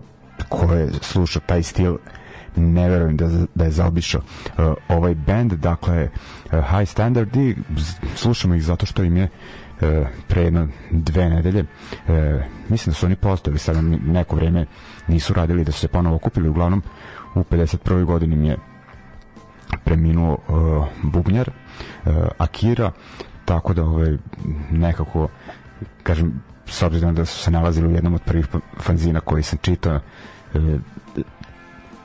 ko 0.49 0.73
je 0.73 0.89
slušao 1.01 1.41
taj 1.45 1.63
stil 1.63 1.97
ne 2.55 2.89
verujem 2.89 3.17
da, 3.17 3.29
da 3.55 3.63
je 3.63 3.71
zaobišao 3.71 4.21
uh, 4.21 4.73
ovaj 4.88 5.15
band, 5.15 5.53
dakle 5.53 6.09
uh, 6.45 6.51
High 6.51 6.89
Standard 6.89 7.36
i 7.36 7.55
slušamo 8.15 8.55
ih 8.55 8.63
zato 8.63 8.86
što 8.86 9.03
im 9.03 9.17
je 9.17 9.23
uh, 9.23 9.88
pre 10.27 10.41
jedno 10.41 10.67
dve 10.91 11.29
nedelje 11.29 11.61
uh, 11.61 12.15
mislim 12.69 12.91
da 12.91 12.93
su 12.93 13.05
oni 13.05 13.15
postojali 13.15 13.59
sada 13.59 13.81
neko 13.81 14.36
vreme 14.36 14.65
nisu 15.07 15.33
radili 15.33 15.63
da 15.63 15.71
su 15.71 15.79
se 15.79 15.88
ponovo 15.88 16.15
okupili 16.15 16.49
uglavnom 16.49 16.83
u 17.36 17.39
51. 17.39 18.03
godini 18.03 18.36
mi 18.36 18.47
je 18.47 18.57
preminuo 19.84 20.34
uh, 20.34 20.86
bubnjar 21.03 21.49
uh, 21.49 22.13
Akira 22.38 22.91
tako 23.45 23.73
da 23.73 23.84
ovaj 23.84 24.17
nekako 24.71 25.28
kažem 26.03 26.41
s 26.65 26.82
obzirom 26.82 27.15
da 27.15 27.26
su 27.26 27.39
se 27.39 27.51
nalazili 27.51 27.88
u 27.88 27.91
jednom 27.91 28.13
od 28.13 28.21
prvih 28.21 28.47
fanzina 28.80 29.19
koji 29.19 29.43
sam 29.43 29.59
čitao 29.61 29.99
uh, 30.53 30.61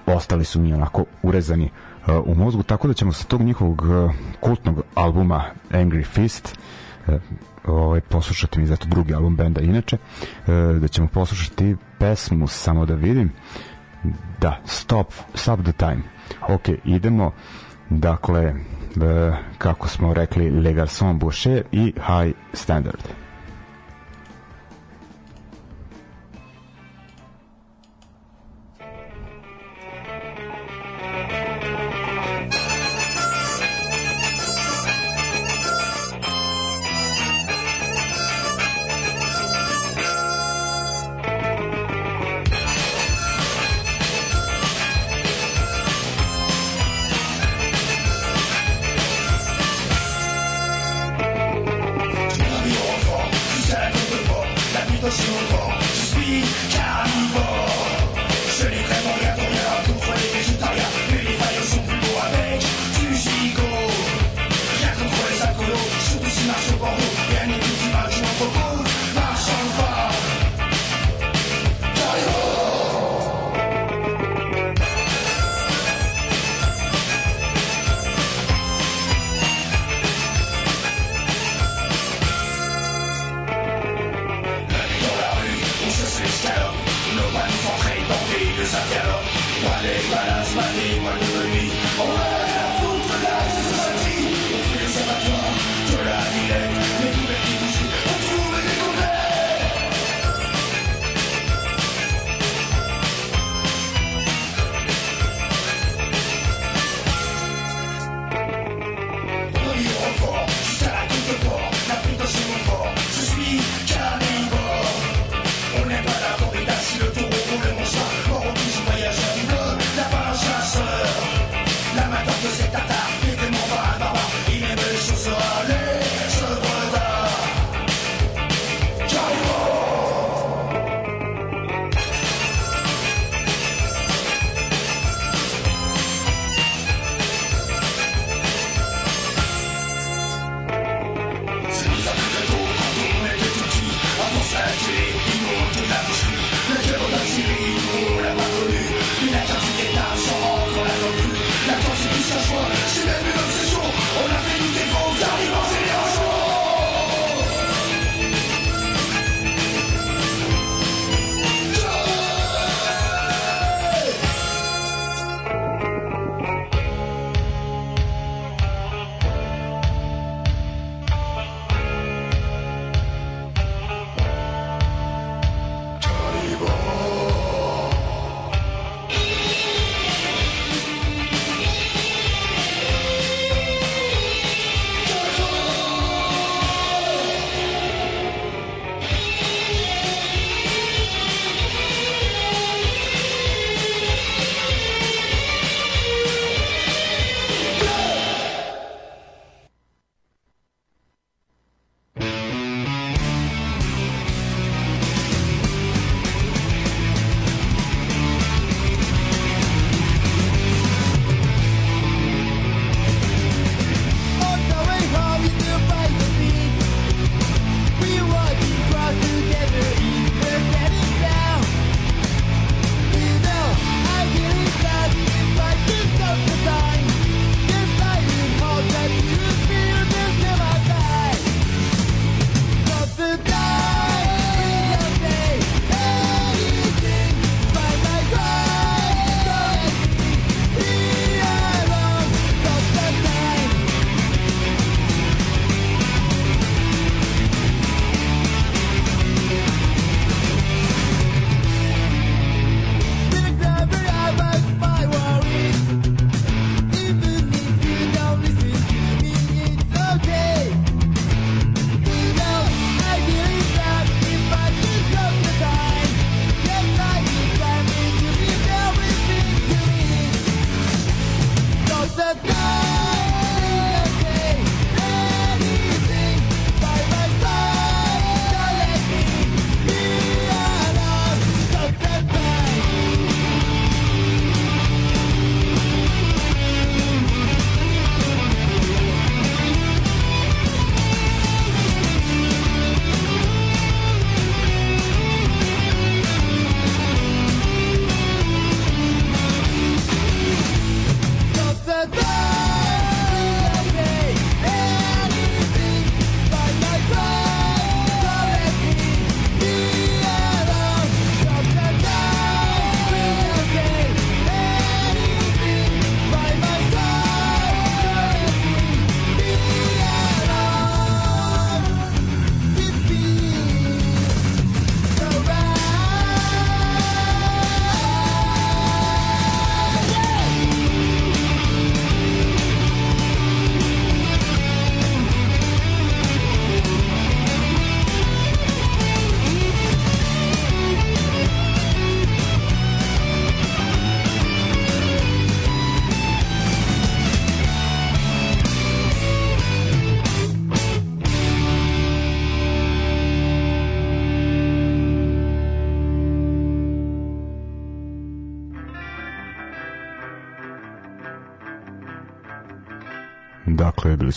ostali 0.07 0.45
su 0.45 0.61
mi 0.61 0.75
onako 0.75 1.05
urezani 1.23 1.71
uh, 2.07 2.15
u 2.27 2.35
mozgu 2.35 2.63
tako 2.63 2.89
da 2.89 2.95
ćemo 2.95 3.13
sa 3.13 3.25
tog 3.25 3.43
njihovog 3.43 3.83
uh, 3.83 4.15
kultnog 4.41 4.83
albuma 4.95 5.45
Angry 5.71 6.07
Fist 6.07 6.59
uh, 7.07 7.15
ovaj, 7.67 8.01
poslušati 8.01 8.59
mi 8.59 8.67
zato 8.67 8.89
drugi 8.89 9.15
album 9.15 9.37
benda 9.37 9.61
inače 9.61 9.97
uh, 9.97 10.81
da 10.81 10.89
ćemo 10.89 11.09
poslušati 11.09 11.77
pesmu 11.99 12.47
samo 12.47 12.87
da 12.87 12.95
vidim 12.95 13.33
da 14.41 14.61
Stop, 14.65 15.13
Stop 15.35 15.61
the 15.63 15.73
Time 15.73 16.20
ok, 16.49 16.69
idemo. 16.85 17.33
Dakle 17.89 18.43
e, 18.43 18.55
kako 19.59 19.89
smo 19.89 20.15
rekli 20.15 20.51
Le 20.51 20.73
Garçon 20.73 21.19
Boucher 21.19 21.63
i 21.73 21.93
High 21.97 22.35
Standard 22.53 23.03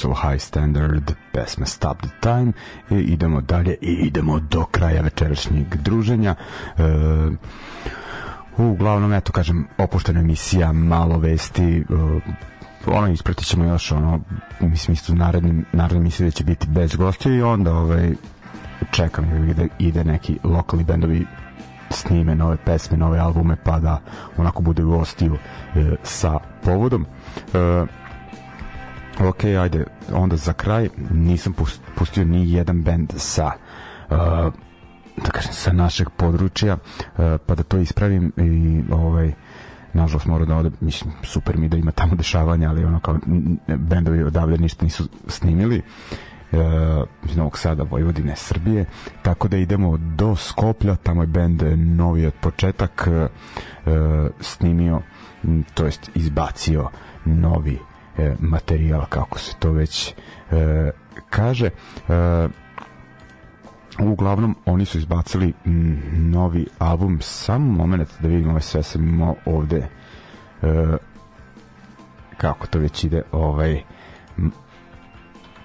su 0.03 0.13
High 0.13 0.39
Standard 0.39 1.13
pesma 1.31 1.65
Stop 1.65 1.97
the 2.01 2.09
Time 2.19 2.51
i 2.89 2.95
idemo 2.95 3.41
dalje 3.41 3.75
i 3.81 3.91
idemo 3.91 4.39
do 4.39 4.65
kraja 4.65 5.01
večerašnjeg 5.01 5.75
druženja 5.75 6.35
e, 6.35 6.83
uglavnom 8.57 9.13
eto 9.13 9.31
kažem 9.31 9.67
opuštena 9.77 10.19
emisija 10.19 10.71
malo 10.71 11.17
vesti 11.17 11.77
e, 11.77 11.83
ono 12.85 13.07
ispratit 13.07 13.47
ćemo 13.47 13.65
još 13.65 13.91
ono 13.91 14.19
mislim 14.59 14.93
isto 14.93 15.15
narednim 15.15 15.65
narednim 15.73 16.03
misli 16.03 16.25
da 16.25 16.31
će 16.31 16.43
biti 16.43 16.67
bez 16.67 16.95
gostiju 16.95 17.35
i 17.35 17.41
onda 17.41 17.75
ovaj 17.75 18.13
čekam 18.91 19.53
da 19.55 19.63
ide 19.79 20.03
neki 20.03 20.39
lokalni 20.43 20.83
bendovi 20.83 21.25
snime 21.89 22.35
nove 22.35 22.57
pesme, 22.65 22.97
nove 22.97 23.19
albume, 23.19 23.55
pa 23.63 23.79
da 23.79 23.99
onako 24.37 24.61
bude 24.61 24.83
gostiju 24.83 25.37
e, 25.75 25.95
sa 26.03 26.39
povodom. 26.63 27.05
E, 27.53 28.02
ok, 29.19 29.43
ajde, 29.43 29.85
onda 30.13 30.35
za 30.35 30.53
kraj 30.53 30.89
nisam 31.11 31.53
pustio 31.95 32.25
ni 32.25 32.51
jedan 32.51 32.83
bend 32.83 33.13
sa 33.17 33.45
uh, 34.09 34.17
da 35.17 35.31
kažem, 35.31 35.53
sa 35.53 35.73
našeg 35.73 36.09
područja 36.17 36.73
uh, 36.73 37.17
pa 37.45 37.55
da 37.55 37.63
to 37.63 37.77
ispravim 37.77 38.31
i 38.37 38.83
ovaj 38.93 39.33
nažalost 39.93 40.25
mora 40.25 40.45
da 40.45 40.55
ode, 40.55 40.71
mislim, 40.81 41.13
super 41.23 41.57
mi 41.57 41.69
da 41.69 41.77
ima 41.77 41.91
tamo 41.91 42.15
dešavanja, 42.15 42.69
ali 42.69 42.85
ono 42.85 42.99
kao 42.99 43.17
bendovi 43.67 44.23
odavde 44.23 44.57
ništa 44.57 44.85
nisu 44.85 45.09
snimili 45.27 45.81
uh, 46.51 46.59
iz 47.23 47.37
Novog 47.37 47.57
Sada, 47.57 47.83
Vojvodine, 47.83 48.35
Srbije, 48.35 48.85
tako 49.21 49.47
da 49.47 49.57
idemo 49.57 49.97
do 49.97 50.35
Skoplja, 50.35 50.95
tamo 50.95 51.23
je 51.23 51.27
bend 51.27 51.63
novi 51.77 52.25
od 52.25 52.33
početak 52.41 53.07
uh, 53.07 53.91
snimio, 54.39 55.01
to 55.73 55.85
jest 55.85 56.11
izbacio 56.15 56.89
novi 57.25 57.79
e, 58.17 58.35
materijal 58.39 59.05
kako 59.05 59.39
se 59.39 59.55
to 59.59 59.71
već 59.71 60.13
e, 60.51 60.91
kaže. 61.29 61.65
E, 61.65 62.47
uglavnom 63.99 64.55
oni 64.65 64.85
su 64.85 64.97
izbacili 64.97 65.53
m, 65.65 66.01
novi 66.31 66.67
album. 66.79 67.17
Samo 67.21 67.71
moment 67.71 68.09
da 68.19 68.27
vidimo 68.27 68.49
ovaj 68.49 68.61
sve 68.61 68.83
sam 68.83 69.21
ovde 69.45 69.87
e, 70.61 70.97
kako 72.37 72.67
to 72.67 72.79
već 72.79 73.03
ide 73.03 73.21
ovaj 73.31 73.81
m, 74.37 74.51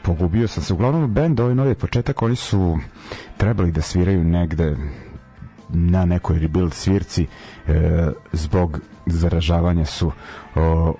pogubio 0.02 0.48
sam 0.48 0.62
se. 0.62 0.74
Uglavnom 0.74 1.14
band 1.14 1.40
ovaj 1.40 1.54
novi 1.54 1.74
početak 1.74 2.22
oni 2.22 2.36
su 2.36 2.78
trebali 3.36 3.72
da 3.72 3.82
sviraju 3.82 4.24
negde 4.24 4.76
na 5.68 6.04
nekoj 6.04 6.38
rebuild 6.38 6.74
svirci 6.74 7.26
e, 7.66 8.08
zbog 8.32 8.80
zaražavanja 9.06 9.84
su 9.84 10.12
o, 10.54 10.94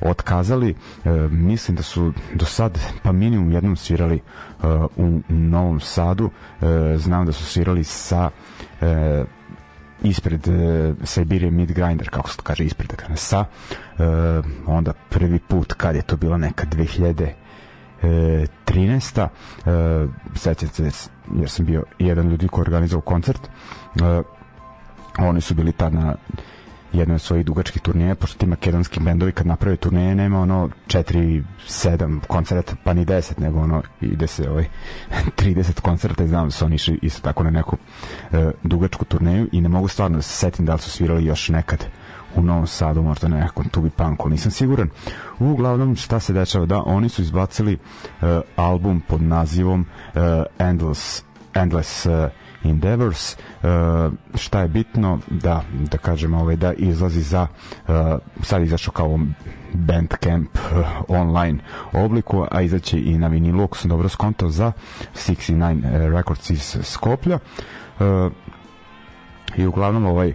otkazali. 0.00 0.74
E, 1.04 1.10
mislim 1.30 1.76
da 1.76 1.82
su 1.82 2.12
do 2.34 2.44
sad 2.44 2.78
pa 3.02 3.12
minimum 3.12 3.52
jednom 3.52 3.76
svirali 3.76 4.16
e, 4.16 4.20
u 4.96 5.20
Novom 5.28 5.80
Sadu. 5.80 6.30
E, 6.62 6.66
znam 6.98 7.26
da 7.26 7.32
su 7.32 7.44
svirali 7.44 7.84
sa 7.84 8.30
e, 8.80 9.24
ispred 10.02 10.48
e, 10.48 10.94
Siberia 11.04 11.50
Mid 11.50 11.72
Grinder, 11.72 12.10
kako 12.10 12.30
se 12.30 12.36
to 12.36 12.42
kaže, 12.42 12.64
ispred 12.64 12.92
da 13.08 13.16
sa 13.16 13.44
e, 13.98 14.02
onda 14.66 14.92
prvi 15.08 15.38
put 15.38 15.72
kad 15.72 15.96
je 15.96 16.02
to 16.02 16.16
bila 16.16 16.36
neka 16.36 16.66
2000 16.66 17.28
e, 18.02 18.46
13. 18.66 19.28
E, 19.66 20.06
sećam 20.34 20.68
se 20.68 21.08
jer 21.34 21.50
sam 21.50 21.66
bio 21.66 21.82
jedan 21.98 22.28
ljudi 22.28 22.48
koji 22.48 22.62
organizao 22.62 23.00
koncert 23.00 23.40
e, 23.46 24.22
oni 25.18 25.40
su 25.40 25.54
bili 25.54 25.72
tad 25.72 25.94
na 25.94 26.14
jedno 26.96 27.14
od 27.14 27.20
svojih 27.20 27.46
dugačkih 27.46 27.82
turneja, 27.82 28.14
pošto 28.14 28.38
ti 28.38 28.46
makedonski 28.46 29.00
bendovi 29.00 29.32
kad 29.32 29.46
naprave 29.46 29.76
turneje 29.76 30.14
nema 30.14 30.40
ono 30.40 30.70
4, 30.86 31.42
7 31.68 32.20
koncerta, 32.26 32.76
pa 32.84 32.92
ni 32.92 33.06
10, 33.06 33.40
nego 33.40 33.60
ono 33.60 33.82
ide 34.00 34.26
se 34.26 34.50
ovaj 34.50 34.64
30 35.38 35.80
koncerta 35.80 36.24
i 36.24 36.28
znam 36.28 36.44
da 36.44 36.50
su 36.50 36.64
oni 36.64 36.74
išli 36.74 36.98
isto 37.02 37.20
tako 37.20 37.44
na 37.44 37.50
neku 37.50 37.76
e, 38.32 38.50
dugačku 38.62 39.04
turneju 39.04 39.48
i 39.52 39.60
ne 39.60 39.68
mogu 39.68 39.88
stvarno 39.88 40.16
da 40.16 40.22
se 40.22 40.32
setim 40.32 40.66
da 40.66 40.72
li 40.72 40.80
su 40.80 40.90
svirali 40.90 41.24
još 41.24 41.48
nekad 41.48 41.86
u 42.36 42.42
Novom 42.42 42.66
Sadu, 42.66 43.02
možda 43.02 43.28
nekom 43.28 43.68
tubi 43.68 43.90
punku, 43.90 44.28
nisam 44.28 44.50
siguran. 44.50 44.88
Uglavnom, 45.38 45.96
šta 45.96 46.20
se 46.20 46.32
dešava? 46.32 46.66
Da, 46.66 46.82
oni 46.82 47.08
su 47.08 47.22
izbacili 47.22 47.74
uh, 47.74 48.28
album 48.56 49.02
pod 49.08 49.22
nazivom 49.22 49.80
uh, 49.80 50.20
Endless, 50.58 51.24
Endless 51.54 52.06
uh, 52.06 52.12
Endeavors. 52.70 53.36
Uh, 53.36 53.68
šta 54.34 54.60
je 54.60 54.68
bitno 54.68 55.18
da 55.30 55.62
da 55.90 55.98
kažemo 55.98 56.40
ovaj 56.40 56.56
da 56.56 56.72
izlazi 56.72 57.20
za 57.20 57.46
uh, 57.88 57.94
sad 58.42 58.62
izašao 58.62 58.92
kao 58.92 59.18
Bandcamp 59.72 60.50
uh, 60.54 60.86
online 61.08 61.58
obliku 61.92 62.46
a 62.50 62.62
izaće 62.62 63.00
i 63.00 63.18
na 63.18 63.28
vinilu 63.28 63.64
ako 63.64 63.76
sam 63.76 63.88
dobro 63.88 64.08
skontao 64.08 64.50
za 64.50 64.72
69 65.14 65.78
uh, 65.78 66.14
Records 66.16 66.50
iz 66.50 66.76
Skoplja. 66.82 67.38
I 69.56 69.66
uglavnom 69.66 70.06
ovaj 70.06 70.32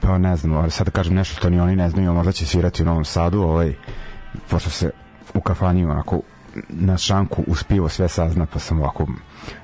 pa 0.00 0.18
ne 0.18 0.36
znam, 0.36 0.70
sad 0.70 0.86
da 0.86 0.90
kažem 0.90 1.14
nešto 1.14 1.36
što 1.36 1.50
ni 1.50 1.60
oni 1.60 1.76
ne 1.76 1.90
znaju, 1.90 2.12
možda 2.12 2.32
će 2.32 2.46
svirati 2.46 2.82
u 2.82 2.86
Novom 2.86 3.04
Sadu, 3.04 3.42
ovaj, 3.42 3.74
pošto 4.50 4.70
se 4.70 4.90
u 5.34 5.40
kafani 5.40 5.84
onako 5.84 6.20
na 6.68 6.96
šanku 6.96 7.44
uspivo 7.46 7.88
sve 7.88 8.08
sazna, 8.08 8.46
pa 8.46 8.58
sam 8.58 8.80
ovako 8.80 9.06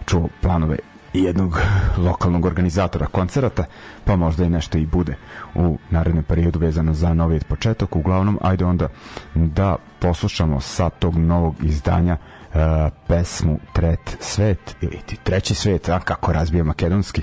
čuo 0.06 0.28
planove 0.40 0.78
jednog 1.14 1.58
lokalnog 1.98 2.44
organizatora 2.44 3.06
koncerata, 3.06 3.64
pa 4.04 4.16
možda 4.16 4.44
i 4.44 4.50
nešto 4.50 4.78
i 4.78 4.86
bude 4.86 5.16
u 5.54 5.78
narednom 5.90 6.24
periodu 6.24 6.58
vezano 6.58 6.94
za 6.94 7.14
novi 7.14 7.40
početak. 7.48 7.96
Uglavnom, 7.96 8.38
ajde 8.42 8.64
onda 8.64 8.88
da 9.34 9.76
poslušamo 9.98 10.60
sa 10.60 10.90
tog 10.90 11.16
novog 11.16 11.54
izdanja 11.62 12.16
uh, 12.16 12.60
pesmu 13.06 13.58
Tret 13.72 14.16
svet 14.20 14.76
ili 14.80 14.98
ti 15.06 15.16
treći 15.24 15.54
svet, 15.54 15.88
a 15.88 16.00
kako 16.00 16.32
razbija 16.32 16.64
makedonski. 16.64 17.22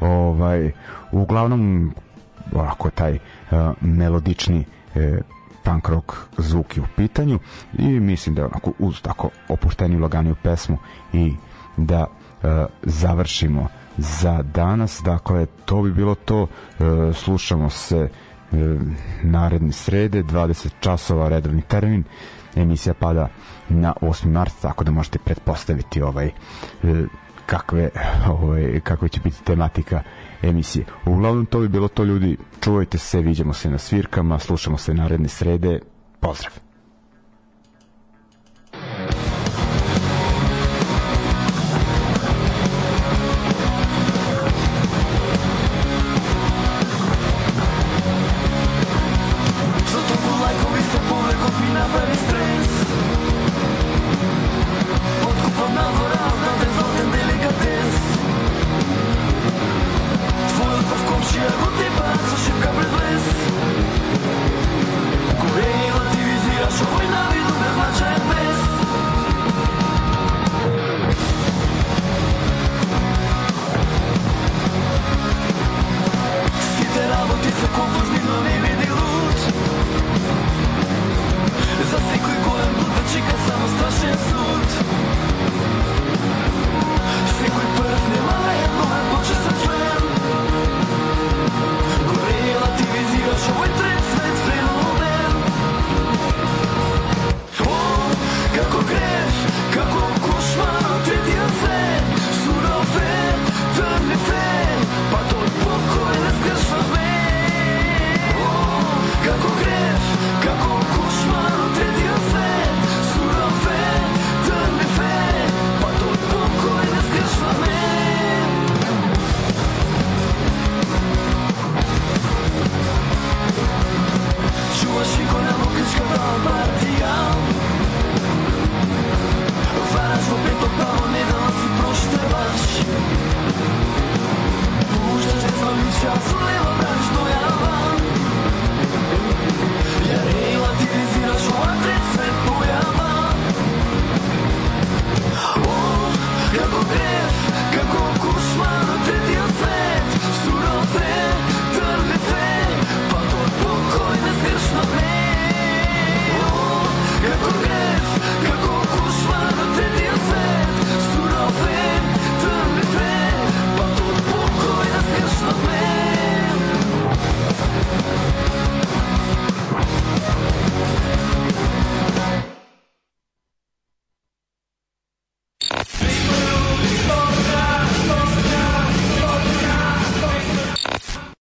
Ovaj, 0.00 0.72
uglavnom, 1.12 1.94
ovako 2.52 2.90
taj 2.90 3.12
uh, 3.14 3.18
melodični 3.80 4.64
uh, 4.94 5.02
punk 5.64 5.88
rock 5.88 6.12
zvuk 6.38 6.76
je 6.76 6.82
u 6.82 6.86
pitanju 6.96 7.38
i 7.78 8.00
mislim 8.00 8.34
da 8.34 8.42
je 8.42 8.46
onako 8.46 8.72
uz 8.78 9.02
tako 9.02 9.30
opušteniju 9.48 10.00
laganiju 10.00 10.34
pesmu 10.42 10.78
i 11.12 11.34
da 11.76 12.06
E, 12.06 12.25
završimo 12.82 13.68
za 13.98 14.42
danas. 14.42 15.00
Dakle, 15.04 15.46
to 15.64 15.82
bi 15.82 15.92
bilo 15.92 16.14
to. 16.14 16.46
E, 16.46 16.82
slušamo 17.12 17.70
se 17.70 17.96
e, 17.98 18.08
naredne 19.22 19.72
srede, 19.72 20.22
20 20.22 20.68
časova 20.80 21.28
redovni 21.28 21.62
termin. 21.62 22.04
Emisija 22.56 22.94
pada 22.94 23.28
na 23.68 23.94
8. 24.00 24.26
mart, 24.26 24.52
tako 24.62 24.84
da 24.84 24.90
možete 24.90 25.18
pretpostaviti 25.18 26.02
ovaj 26.02 26.30
kakve, 27.46 27.90
ovaj, 28.28 28.80
kakve 28.80 29.08
će 29.08 29.20
biti 29.20 29.44
tematika 29.44 30.02
emisije. 30.42 30.84
Uglavnom 31.06 31.46
to 31.46 31.60
bi 31.60 31.68
bilo 31.68 31.88
to 31.88 32.04
ljudi, 32.04 32.36
čuvajte 32.60 32.98
se, 32.98 33.20
vidimo 33.20 33.52
se 33.52 33.70
na 33.70 33.78
svirkama, 33.78 34.38
slušamo 34.38 34.78
se 34.78 34.94
naredne 34.94 35.28
srede, 35.28 35.80
pozdrav! 36.20 36.65